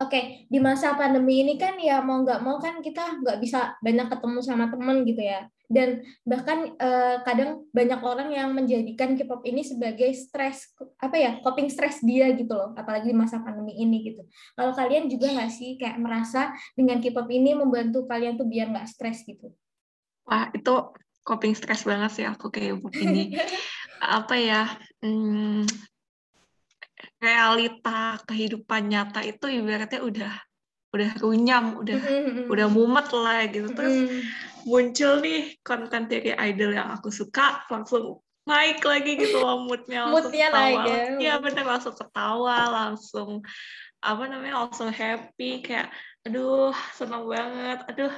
[0.00, 4.08] Oke, di masa pandemi ini kan ya mau nggak mau kan kita nggak bisa banyak
[4.08, 5.44] ketemu sama temen gitu ya.
[5.68, 11.68] Dan bahkan eh, kadang banyak orang yang menjadikan K-pop ini sebagai stres apa ya coping
[11.68, 14.24] stres dia gitu loh, apalagi di masa pandemi ini gitu.
[14.56, 18.88] Kalau kalian juga nggak sih kayak merasa dengan K-pop ini membantu kalian tuh biar nggak
[18.88, 19.52] stres gitu?
[20.24, 20.96] Wah itu
[21.28, 23.36] coping stres banget sih aku kayak ini.
[24.00, 24.64] apa ya?
[25.04, 25.68] Hmm,
[27.20, 30.32] realita kehidupan nyata itu ibaratnya udah
[30.90, 32.00] udah runyam, udah
[32.50, 33.70] udah mumet lah gitu.
[33.70, 33.96] Terus
[34.66, 40.32] muncul nih konten dari idol yang aku suka, langsung naik lagi gitu loh moodnya langsung
[40.32, 40.58] moodnya ketawa.
[40.58, 41.02] naik ya.
[41.20, 43.30] Iya bener langsung ketawa, langsung
[44.00, 45.92] apa namanya langsung happy kayak
[46.24, 48.12] aduh senang banget, aduh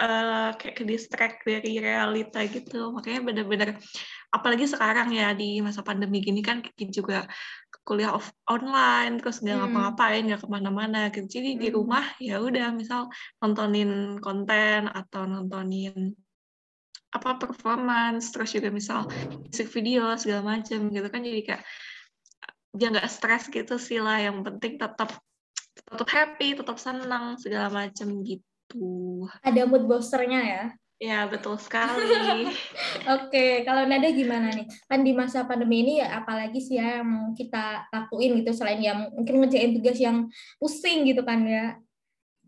[0.00, 2.92] uh, kayak ke distract dari realita gitu.
[2.92, 3.68] Makanya bener-bener
[4.32, 7.18] apalagi sekarang ya di masa pandemi gini kan kita juga
[7.86, 9.62] kuliah off online terus nggak hmm.
[9.70, 11.60] ngapa-ngapain nggak ke mana-mana gitu jadi hmm.
[11.62, 13.06] di rumah ya udah misal
[13.38, 16.10] nontonin konten atau nontonin
[17.14, 19.06] apa performance terus juga misal
[19.46, 21.62] music video segala macam gitu kan jadi kayak
[22.76, 25.16] dia nggak stres gitu sih lah yang penting tetap
[25.76, 28.44] tetap happy tetap senang segala macam gitu
[29.42, 30.64] ada mood boosternya ya
[30.96, 32.48] Ya, betul sekali.
[33.20, 34.64] Oke, kalau Nada gimana nih?
[34.88, 38.80] Kan di masa pandemi ini ya apalagi sih ya yang mau kita lakuin gitu selain
[38.80, 41.76] yang mungkin ngerjain tugas yang pusing gitu kan ya.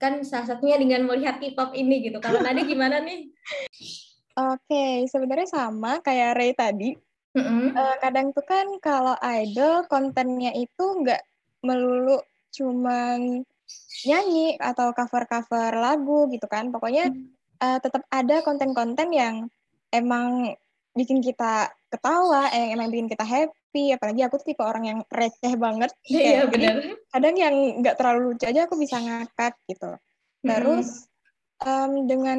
[0.00, 2.24] Kan salah satunya dengan melihat K-pop ini gitu.
[2.24, 3.28] Kalau Nada gimana nih?
[4.56, 6.96] Oke, sebenarnya sama kayak Ray tadi.
[7.36, 7.76] Mm-hmm.
[7.76, 11.20] Uh, kadang tuh kan kalau idol kontennya itu nggak
[11.60, 12.16] melulu
[12.56, 13.44] cuman
[14.06, 16.70] nyanyi atau cover-cover lagu gitu kan.
[16.70, 19.34] Pokoknya mm uh, tetap ada konten-konten yang
[19.90, 20.54] emang
[20.94, 23.94] bikin kita ketawa, eh, emang bikin kita happy.
[23.94, 25.90] Apalagi aku tuh tipe orang yang receh banget.
[26.10, 26.74] Iya, yeah, benar.
[27.14, 29.90] Kadang yang nggak terlalu lucu aja aku bisa ngakak gitu.
[30.42, 31.06] Terus
[31.62, 31.66] mm.
[31.66, 32.38] um, dengan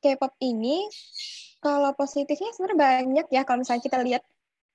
[0.00, 0.88] K-pop ini,
[1.60, 4.24] kalau positifnya sebenarnya banyak ya kalau misalnya kita lihat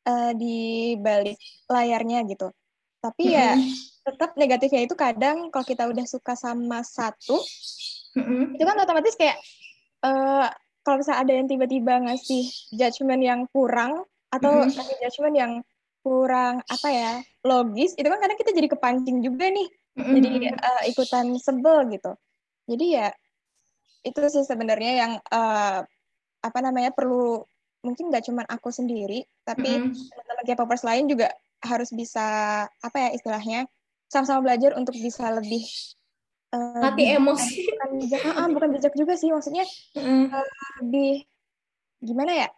[0.06, 2.54] uh, di balik layarnya gitu.
[3.02, 3.58] Tapi ya
[4.06, 7.42] tetap negatifnya itu kadang kalau kita udah suka sama satu,
[8.14, 8.54] mm-hmm.
[8.54, 9.42] itu kan otomatis kayak
[10.06, 10.48] uh,
[10.86, 12.46] kalau misalnya ada yang tiba-tiba ngasih
[12.78, 14.78] judgement yang kurang atau mm-hmm.
[14.78, 15.52] ngasih judgement yang
[16.06, 20.14] kurang apa ya logis itu kan kadang kita jadi kepancing juga nih mm-hmm.
[20.22, 22.14] jadi uh, ikutan sebel gitu
[22.70, 23.08] jadi ya
[24.06, 25.82] itu sih sebenarnya yang uh,
[26.46, 27.42] apa namanya perlu
[27.82, 30.14] mungkin nggak cuma aku sendiri tapi mm-hmm.
[30.14, 31.34] teman-teman K-popers lain juga
[31.66, 32.26] harus bisa
[32.70, 33.66] apa ya istilahnya
[34.16, 35.68] sama-sama belajar untuk bisa lebih
[36.56, 37.68] uh, mati emosi.
[37.76, 39.68] bukan bijak ah, bukan bijak juga sih maksudnya
[40.00, 40.32] mm.
[40.32, 40.48] uh,
[40.80, 41.28] lebih
[42.00, 42.50] gimana ya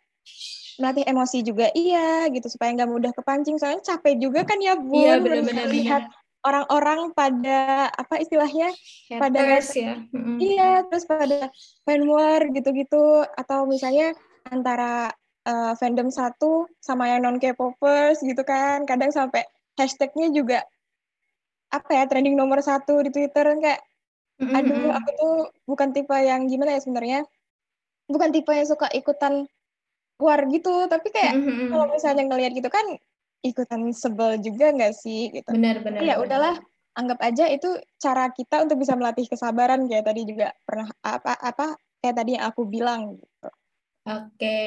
[0.77, 3.57] melatih emosi juga iya gitu supaya nggak mudah kepancing.
[3.57, 5.17] Soalnya capek juga kan ya bu iya,
[5.65, 6.03] lihat
[6.45, 8.69] orang-orang pada apa istilahnya
[9.09, 9.41] Haters, pada
[9.73, 9.93] ya.
[10.13, 11.49] Mm iya terus pada
[11.81, 13.25] fan war gitu-gitu.
[13.33, 14.13] Atau misalnya
[14.53, 15.09] antara
[15.49, 18.85] uh, fandom satu sama yang non K-popers gitu kan.
[18.85, 19.49] Kadang sampai
[19.81, 20.61] hashtagnya juga
[21.67, 23.81] apa ya trending nomor satu di Twitter kayak
[24.39, 24.55] mm-hmm.
[24.55, 25.35] aduh aku tuh
[25.67, 27.19] bukan tipe yang gimana ya sebenarnya.
[28.07, 29.43] Bukan tipe yang suka ikutan
[30.17, 31.67] war gitu tapi kayak mm-hmm.
[31.75, 32.85] kalau misalnya ngelihat gitu kan
[33.45, 35.29] ikutan sebel juga nggak sih?
[35.31, 35.49] Gitu.
[35.51, 36.55] Benar benar ya udahlah
[36.97, 37.69] anggap aja itu
[38.01, 42.45] cara kita untuk bisa melatih kesabaran kayak tadi juga pernah apa apa kayak tadi yang
[42.49, 43.49] aku bilang gitu.
[44.07, 44.59] Oke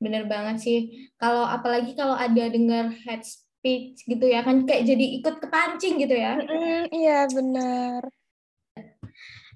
[0.00, 0.78] bener banget sih.
[1.20, 3.20] Kalau apalagi kalau ada dengar head
[3.60, 8.08] speech gitu ya kan kayak jadi ikut kepancing gitu ya mm, iya benar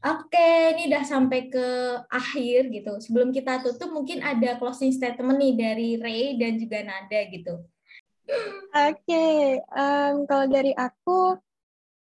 [0.04, 1.64] Oke, ini udah sampai ke
[2.12, 2.92] akhir gitu.
[3.00, 7.64] Sebelum kita tutup, mungkin ada closing statement nih dari Ray dan juga Nada gitu.
[8.68, 11.40] Oke, um, kalau dari aku,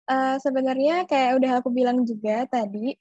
[0.07, 2.95] uh, sebenarnya kayak udah aku bilang juga tadi,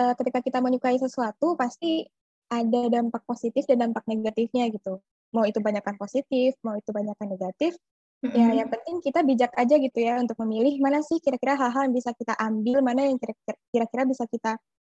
[0.00, 2.08] uh, ketika kita menyukai sesuatu, pasti
[2.48, 5.04] ada dampak positif dan dampak negatifnya gitu
[5.34, 7.74] mau itu banyakkan positif, mau itu banyakkan negatif,
[8.22, 8.36] mm-hmm.
[8.36, 11.94] ya yang penting kita bijak aja gitu ya untuk memilih mana sih kira-kira hal-hal yang
[11.94, 13.18] bisa kita ambil, mana yang
[13.72, 14.56] kira-kira bisa kita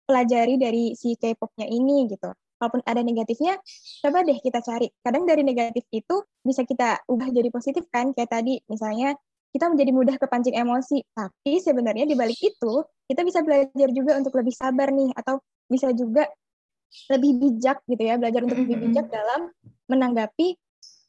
[0.10, 2.34] pelajari dari si K-pop-nya ini gitu.
[2.60, 3.56] Walaupun ada negatifnya,
[4.04, 4.92] coba deh kita cari.
[5.00, 9.16] Kadang dari negatif itu bisa kita ubah jadi positif kan, kayak tadi misalnya
[9.50, 14.36] kita menjadi mudah kepancing emosi, tapi sebenarnya di balik itu kita bisa belajar juga untuk
[14.38, 15.40] lebih sabar nih, atau
[15.72, 16.28] bisa juga
[17.10, 19.50] lebih bijak gitu ya, belajar untuk lebih bijak dalam
[19.90, 20.56] menanggapi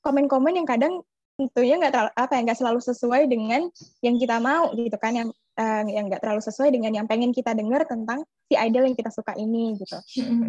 [0.01, 1.05] komen-komen yang kadang
[1.37, 3.61] tentunya nggak terlalu apa ya nggak selalu sesuai dengan
[4.05, 7.57] yang kita mau gitu kan yang uh, yang nggak terlalu sesuai dengan yang pengen kita
[7.57, 9.97] dengar tentang si idol yang kita suka ini gitu.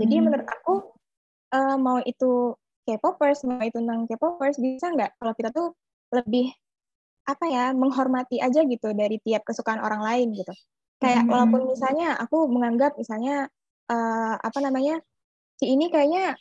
[0.03, 0.91] Jadi menurut aku
[1.55, 5.77] uh, mau itu K-popers mau itu non K-popers bisa nggak kalau kita tuh
[6.11, 6.51] lebih
[7.23, 10.51] apa ya menghormati aja gitu dari tiap kesukaan orang lain gitu.
[11.01, 13.49] Kayak walaupun misalnya aku menganggap misalnya
[13.89, 15.01] uh, apa namanya
[15.57, 16.37] si ini kayaknya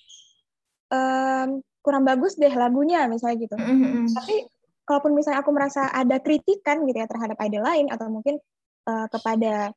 [0.92, 3.56] um, kurang bagus deh lagunya misalnya gitu.
[3.56, 4.12] Mm-hmm.
[4.12, 4.36] Tapi
[4.84, 8.36] kalaupun misalnya aku merasa ada kritikan gitu ya terhadap idol lain atau mungkin
[8.88, 9.72] uh, kepada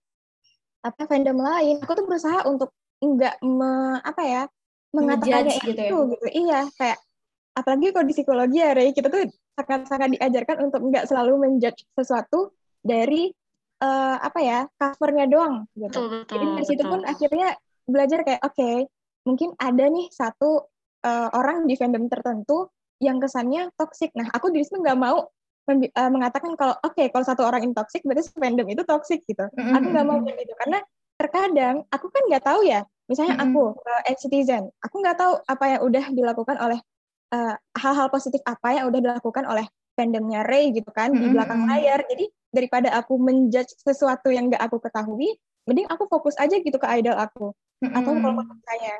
[0.83, 4.43] apa fandom lain, aku tuh berusaha untuk enggak me, apa ya
[4.91, 5.87] mengatakannya gitu, ya?
[5.87, 6.11] itu ya?
[6.11, 6.27] gitu.
[6.27, 6.97] Iya, kayak
[7.55, 9.23] apalagi kalau di psikologi ya Ray, kita tuh
[9.55, 12.51] sangat-sangat diajarkan untuk enggak selalu menjudge sesuatu
[12.83, 13.31] dari
[13.79, 15.87] uh, apa ya covernya doang gitu.
[15.87, 17.49] Betul, betul, Jadi dari situ pun akhirnya
[17.83, 18.75] belajar kayak oke okay,
[19.23, 20.67] mungkin ada nih satu
[21.03, 22.71] uh, orang di fandom tertentu
[23.03, 24.15] yang kesannya toxic.
[24.15, 25.27] Nah, aku di sini nggak mau
[25.67, 29.43] uh, mengatakan kalau oke okay, kalau satu orang ini toxic berarti fandom itu toxic gitu.
[29.43, 29.75] Mm-hmm.
[29.75, 30.79] Aku nggak mau kayak gitu karena
[31.13, 32.81] terkadang aku kan nggak tahu ya.
[33.11, 33.51] Misalnya mm-hmm.
[33.51, 36.79] aku uh, citizen, aku nggak tahu apa yang udah dilakukan oleh
[37.35, 41.23] uh, hal-hal positif apa yang udah dilakukan oleh fandomnya Ray gitu kan mm-hmm.
[41.23, 41.99] di belakang layar.
[42.07, 45.35] Jadi daripada aku menjudge sesuatu yang nggak aku ketahui,
[45.67, 47.51] mending aku fokus aja gitu ke idol aku
[47.83, 47.97] mm-hmm.
[47.99, 48.93] atau kalau saya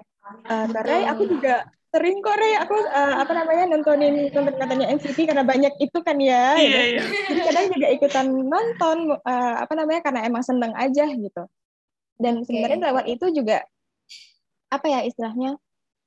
[0.47, 1.55] uh, karena aku juga
[1.93, 6.17] sering kok Rey aku uh, apa namanya nontonin konten katanya NCT karena banyak itu kan
[6.17, 6.79] ya iya, gitu.
[6.89, 7.03] iya.
[7.29, 11.43] jadi kadang juga ikutan nonton uh, apa namanya karena emang seneng aja gitu
[12.17, 12.45] dan okay.
[12.49, 13.61] sebenarnya lewat itu juga
[14.73, 15.53] apa ya istilahnya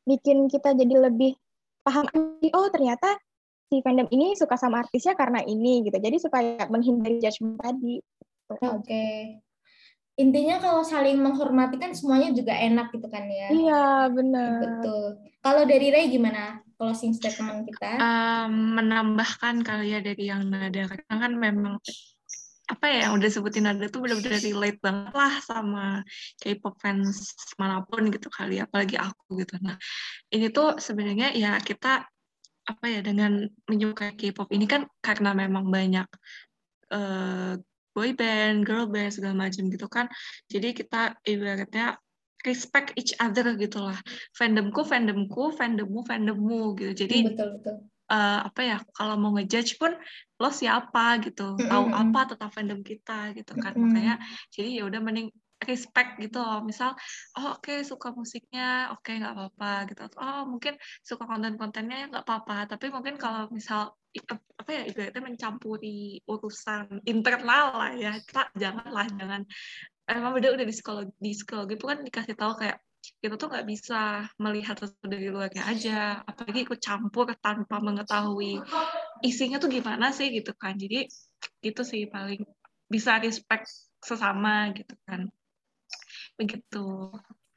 [0.03, 1.39] bikin kita jadi lebih
[1.87, 2.11] paham
[2.51, 3.15] oh ternyata
[3.71, 8.03] si fandom ini suka sama artisnya karena ini gitu jadi supaya menghindari judgement tadi
[8.51, 9.39] oke okay
[10.17, 13.49] intinya kalau saling menghormati kan semuanya juga enak gitu kan ya.
[13.53, 14.61] Iya, benar.
[14.65, 15.05] Betul.
[15.45, 18.01] Kalau dari Ray gimana closing statement kita?
[18.01, 21.77] Um, menambahkan kali ya dari yang nada karena kan memang
[22.67, 26.03] apa ya yang udah sebutin nada tuh benar-benar relate banget lah sama
[26.43, 27.31] K-pop fans
[27.63, 29.55] mana pun gitu kali apalagi aku gitu.
[29.63, 29.79] Nah,
[30.35, 32.03] ini tuh sebenarnya ya kita
[32.67, 36.09] apa ya dengan menyukai K-pop ini kan karena memang banyak
[36.91, 37.55] uh,
[37.97, 40.05] boy band, girl band segala macam gitu kan.
[40.53, 41.97] Jadi kita ibaratnya
[42.45, 43.97] respect each other gitu lah.
[44.37, 46.93] Fandomku, fandomku, fandommu, fandommu gitu.
[47.09, 47.77] Jadi betul betul.
[48.07, 49.91] Uh, apa ya kalau mau ngejudge pun
[50.39, 53.75] lo siapa gitu, tahu apa tentang fandom kita gitu kan.
[53.75, 53.83] Mm-hmm.
[53.91, 54.15] Makanya
[54.55, 55.35] jadi ya udah mending
[55.65, 56.61] respect gitu loh.
[56.61, 56.93] Misal
[57.41, 60.03] oh oke okay, suka musiknya oke okay, nggak apa-apa gitu.
[60.21, 62.77] Oh mungkin suka konten-kontennya ya nggak apa-apa.
[62.77, 63.97] Tapi mungkin kalau misal
[64.57, 69.45] apa ya ibaratnya mencampuri urusan internal lah ya kita janganlah jangan
[70.09, 72.81] emang udah udah di psikologi di psikologi itu kan dikasih tahu kayak
[73.21, 78.59] kita tuh nggak bisa melihat sesuatu dari luarnya aja apalagi ikut campur tanpa mengetahui
[79.23, 80.75] isinya tuh gimana sih gitu kan.
[80.75, 81.07] Jadi
[81.63, 82.43] gitu sih paling
[82.91, 83.69] bisa respect
[84.03, 85.31] sesama gitu kan
[86.39, 87.13] begitu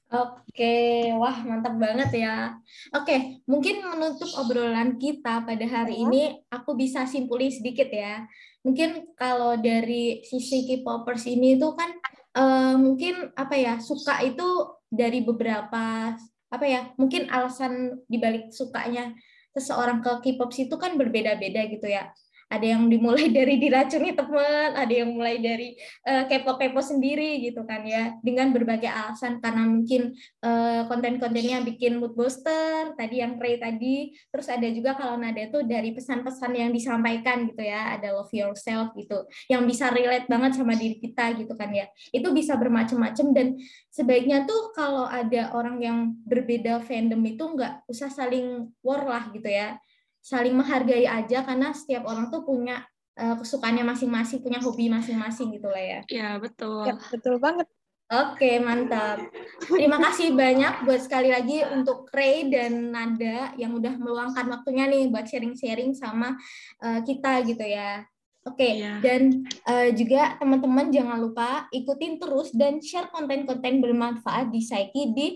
[0.10, 2.58] Oke, wah mantap banget ya.
[2.98, 8.26] Oke, mungkin menutup obrolan kita pada hari ini, aku bisa simpulin sedikit ya.
[8.66, 11.94] Mungkin kalau dari sisi K-popers ini itu kan
[12.34, 16.18] uh, mungkin apa ya suka itu dari beberapa
[16.50, 19.14] apa ya mungkin alasan dibalik sukanya
[19.54, 22.10] seseorang ke K-pop itu kan berbeda-beda gitu ya
[22.50, 25.78] ada yang dimulai dari diracuni teman, ada yang mulai dari
[26.10, 32.18] uh, kepo-kepo sendiri gitu kan ya, dengan berbagai alasan karena mungkin uh, konten-kontennya bikin mood
[32.18, 37.46] booster, tadi yang Ray tadi, terus ada juga kalau nada itu dari pesan-pesan yang disampaikan
[37.48, 41.70] gitu ya, ada love yourself gitu, yang bisa relate banget sama diri kita gitu kan
[41.70, 43.48] ya, itu bisa bermacam-macam dan
[43.94, 49.46] sebaiknya tuh kalau ada orang yang berbeda fandom itu nggak usah saling war lah gitu
[49.46, 49.78] ya,
[50.20, 52.84] saling menghargai aja karena setiap orang tuh punya
[53.20, 56.00] uh, kesukaannya masing-masing, punya hobi masing-masing gitu lah ya.
[56.08, 56.88] Iya, betul.
[56.88, 57.68] Ya, betul banget.
[58.10, 59.22] Oke, mantap.
[59.70, 65.14] Terima kasih banyak buat sekali lagi untuk Ray dan Nada yang udah meluangkan waktunya nih
[65.14, 66.34] buat sharing-sharing sama
[66.82, 68.02] uh, kita gitu ya.
[68.50, 68.72] Oke, okay.
[68.82, 68.94] Iya.
[69.04, 75.28] dan uh, juga teman-teman jangan lupa ikutin terus dan share konten-konten bermanfaat di Saiki di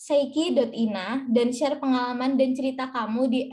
[0.00, 3.52] saiki.ina dan share pengalaman dan cerita kamu di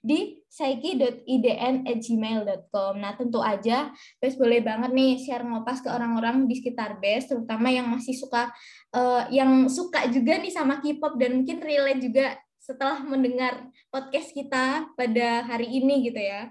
[0.00, 2.96] di saiki.idn@gmail.com.
[2.96, 7.68] Nah, tentu aja Bes boleh banget nih share ngopas ke orang-orang di sekitar Bes, terutama
[7.68, 8.48] yang masih suka
[8.96, 14.88] uh, yang suka juga nih sama K-pop dan mungkin relate juga setelah mendengar podcast kita
[14.96, 16.50] pada hari ini gitu ya.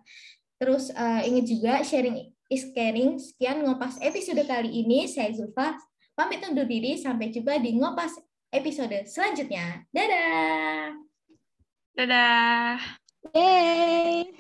[0.61, 3.17] Terus uh, ingat juga sharing is caring.
[3.17, 5.09] Sekian ngopas episode kali ini.
[5.09, 5.73] Saya Zulfa
[6.13, 6.95] pamit undur diri.
[6.95, 8.15] Sampai jumpa di ngopas
[8.55, 9.83] episode selanjutnya.
[9.91, 10.95] Dadah!
[11.95, 12.79] Dadah!
[13.35, 14.31] yay!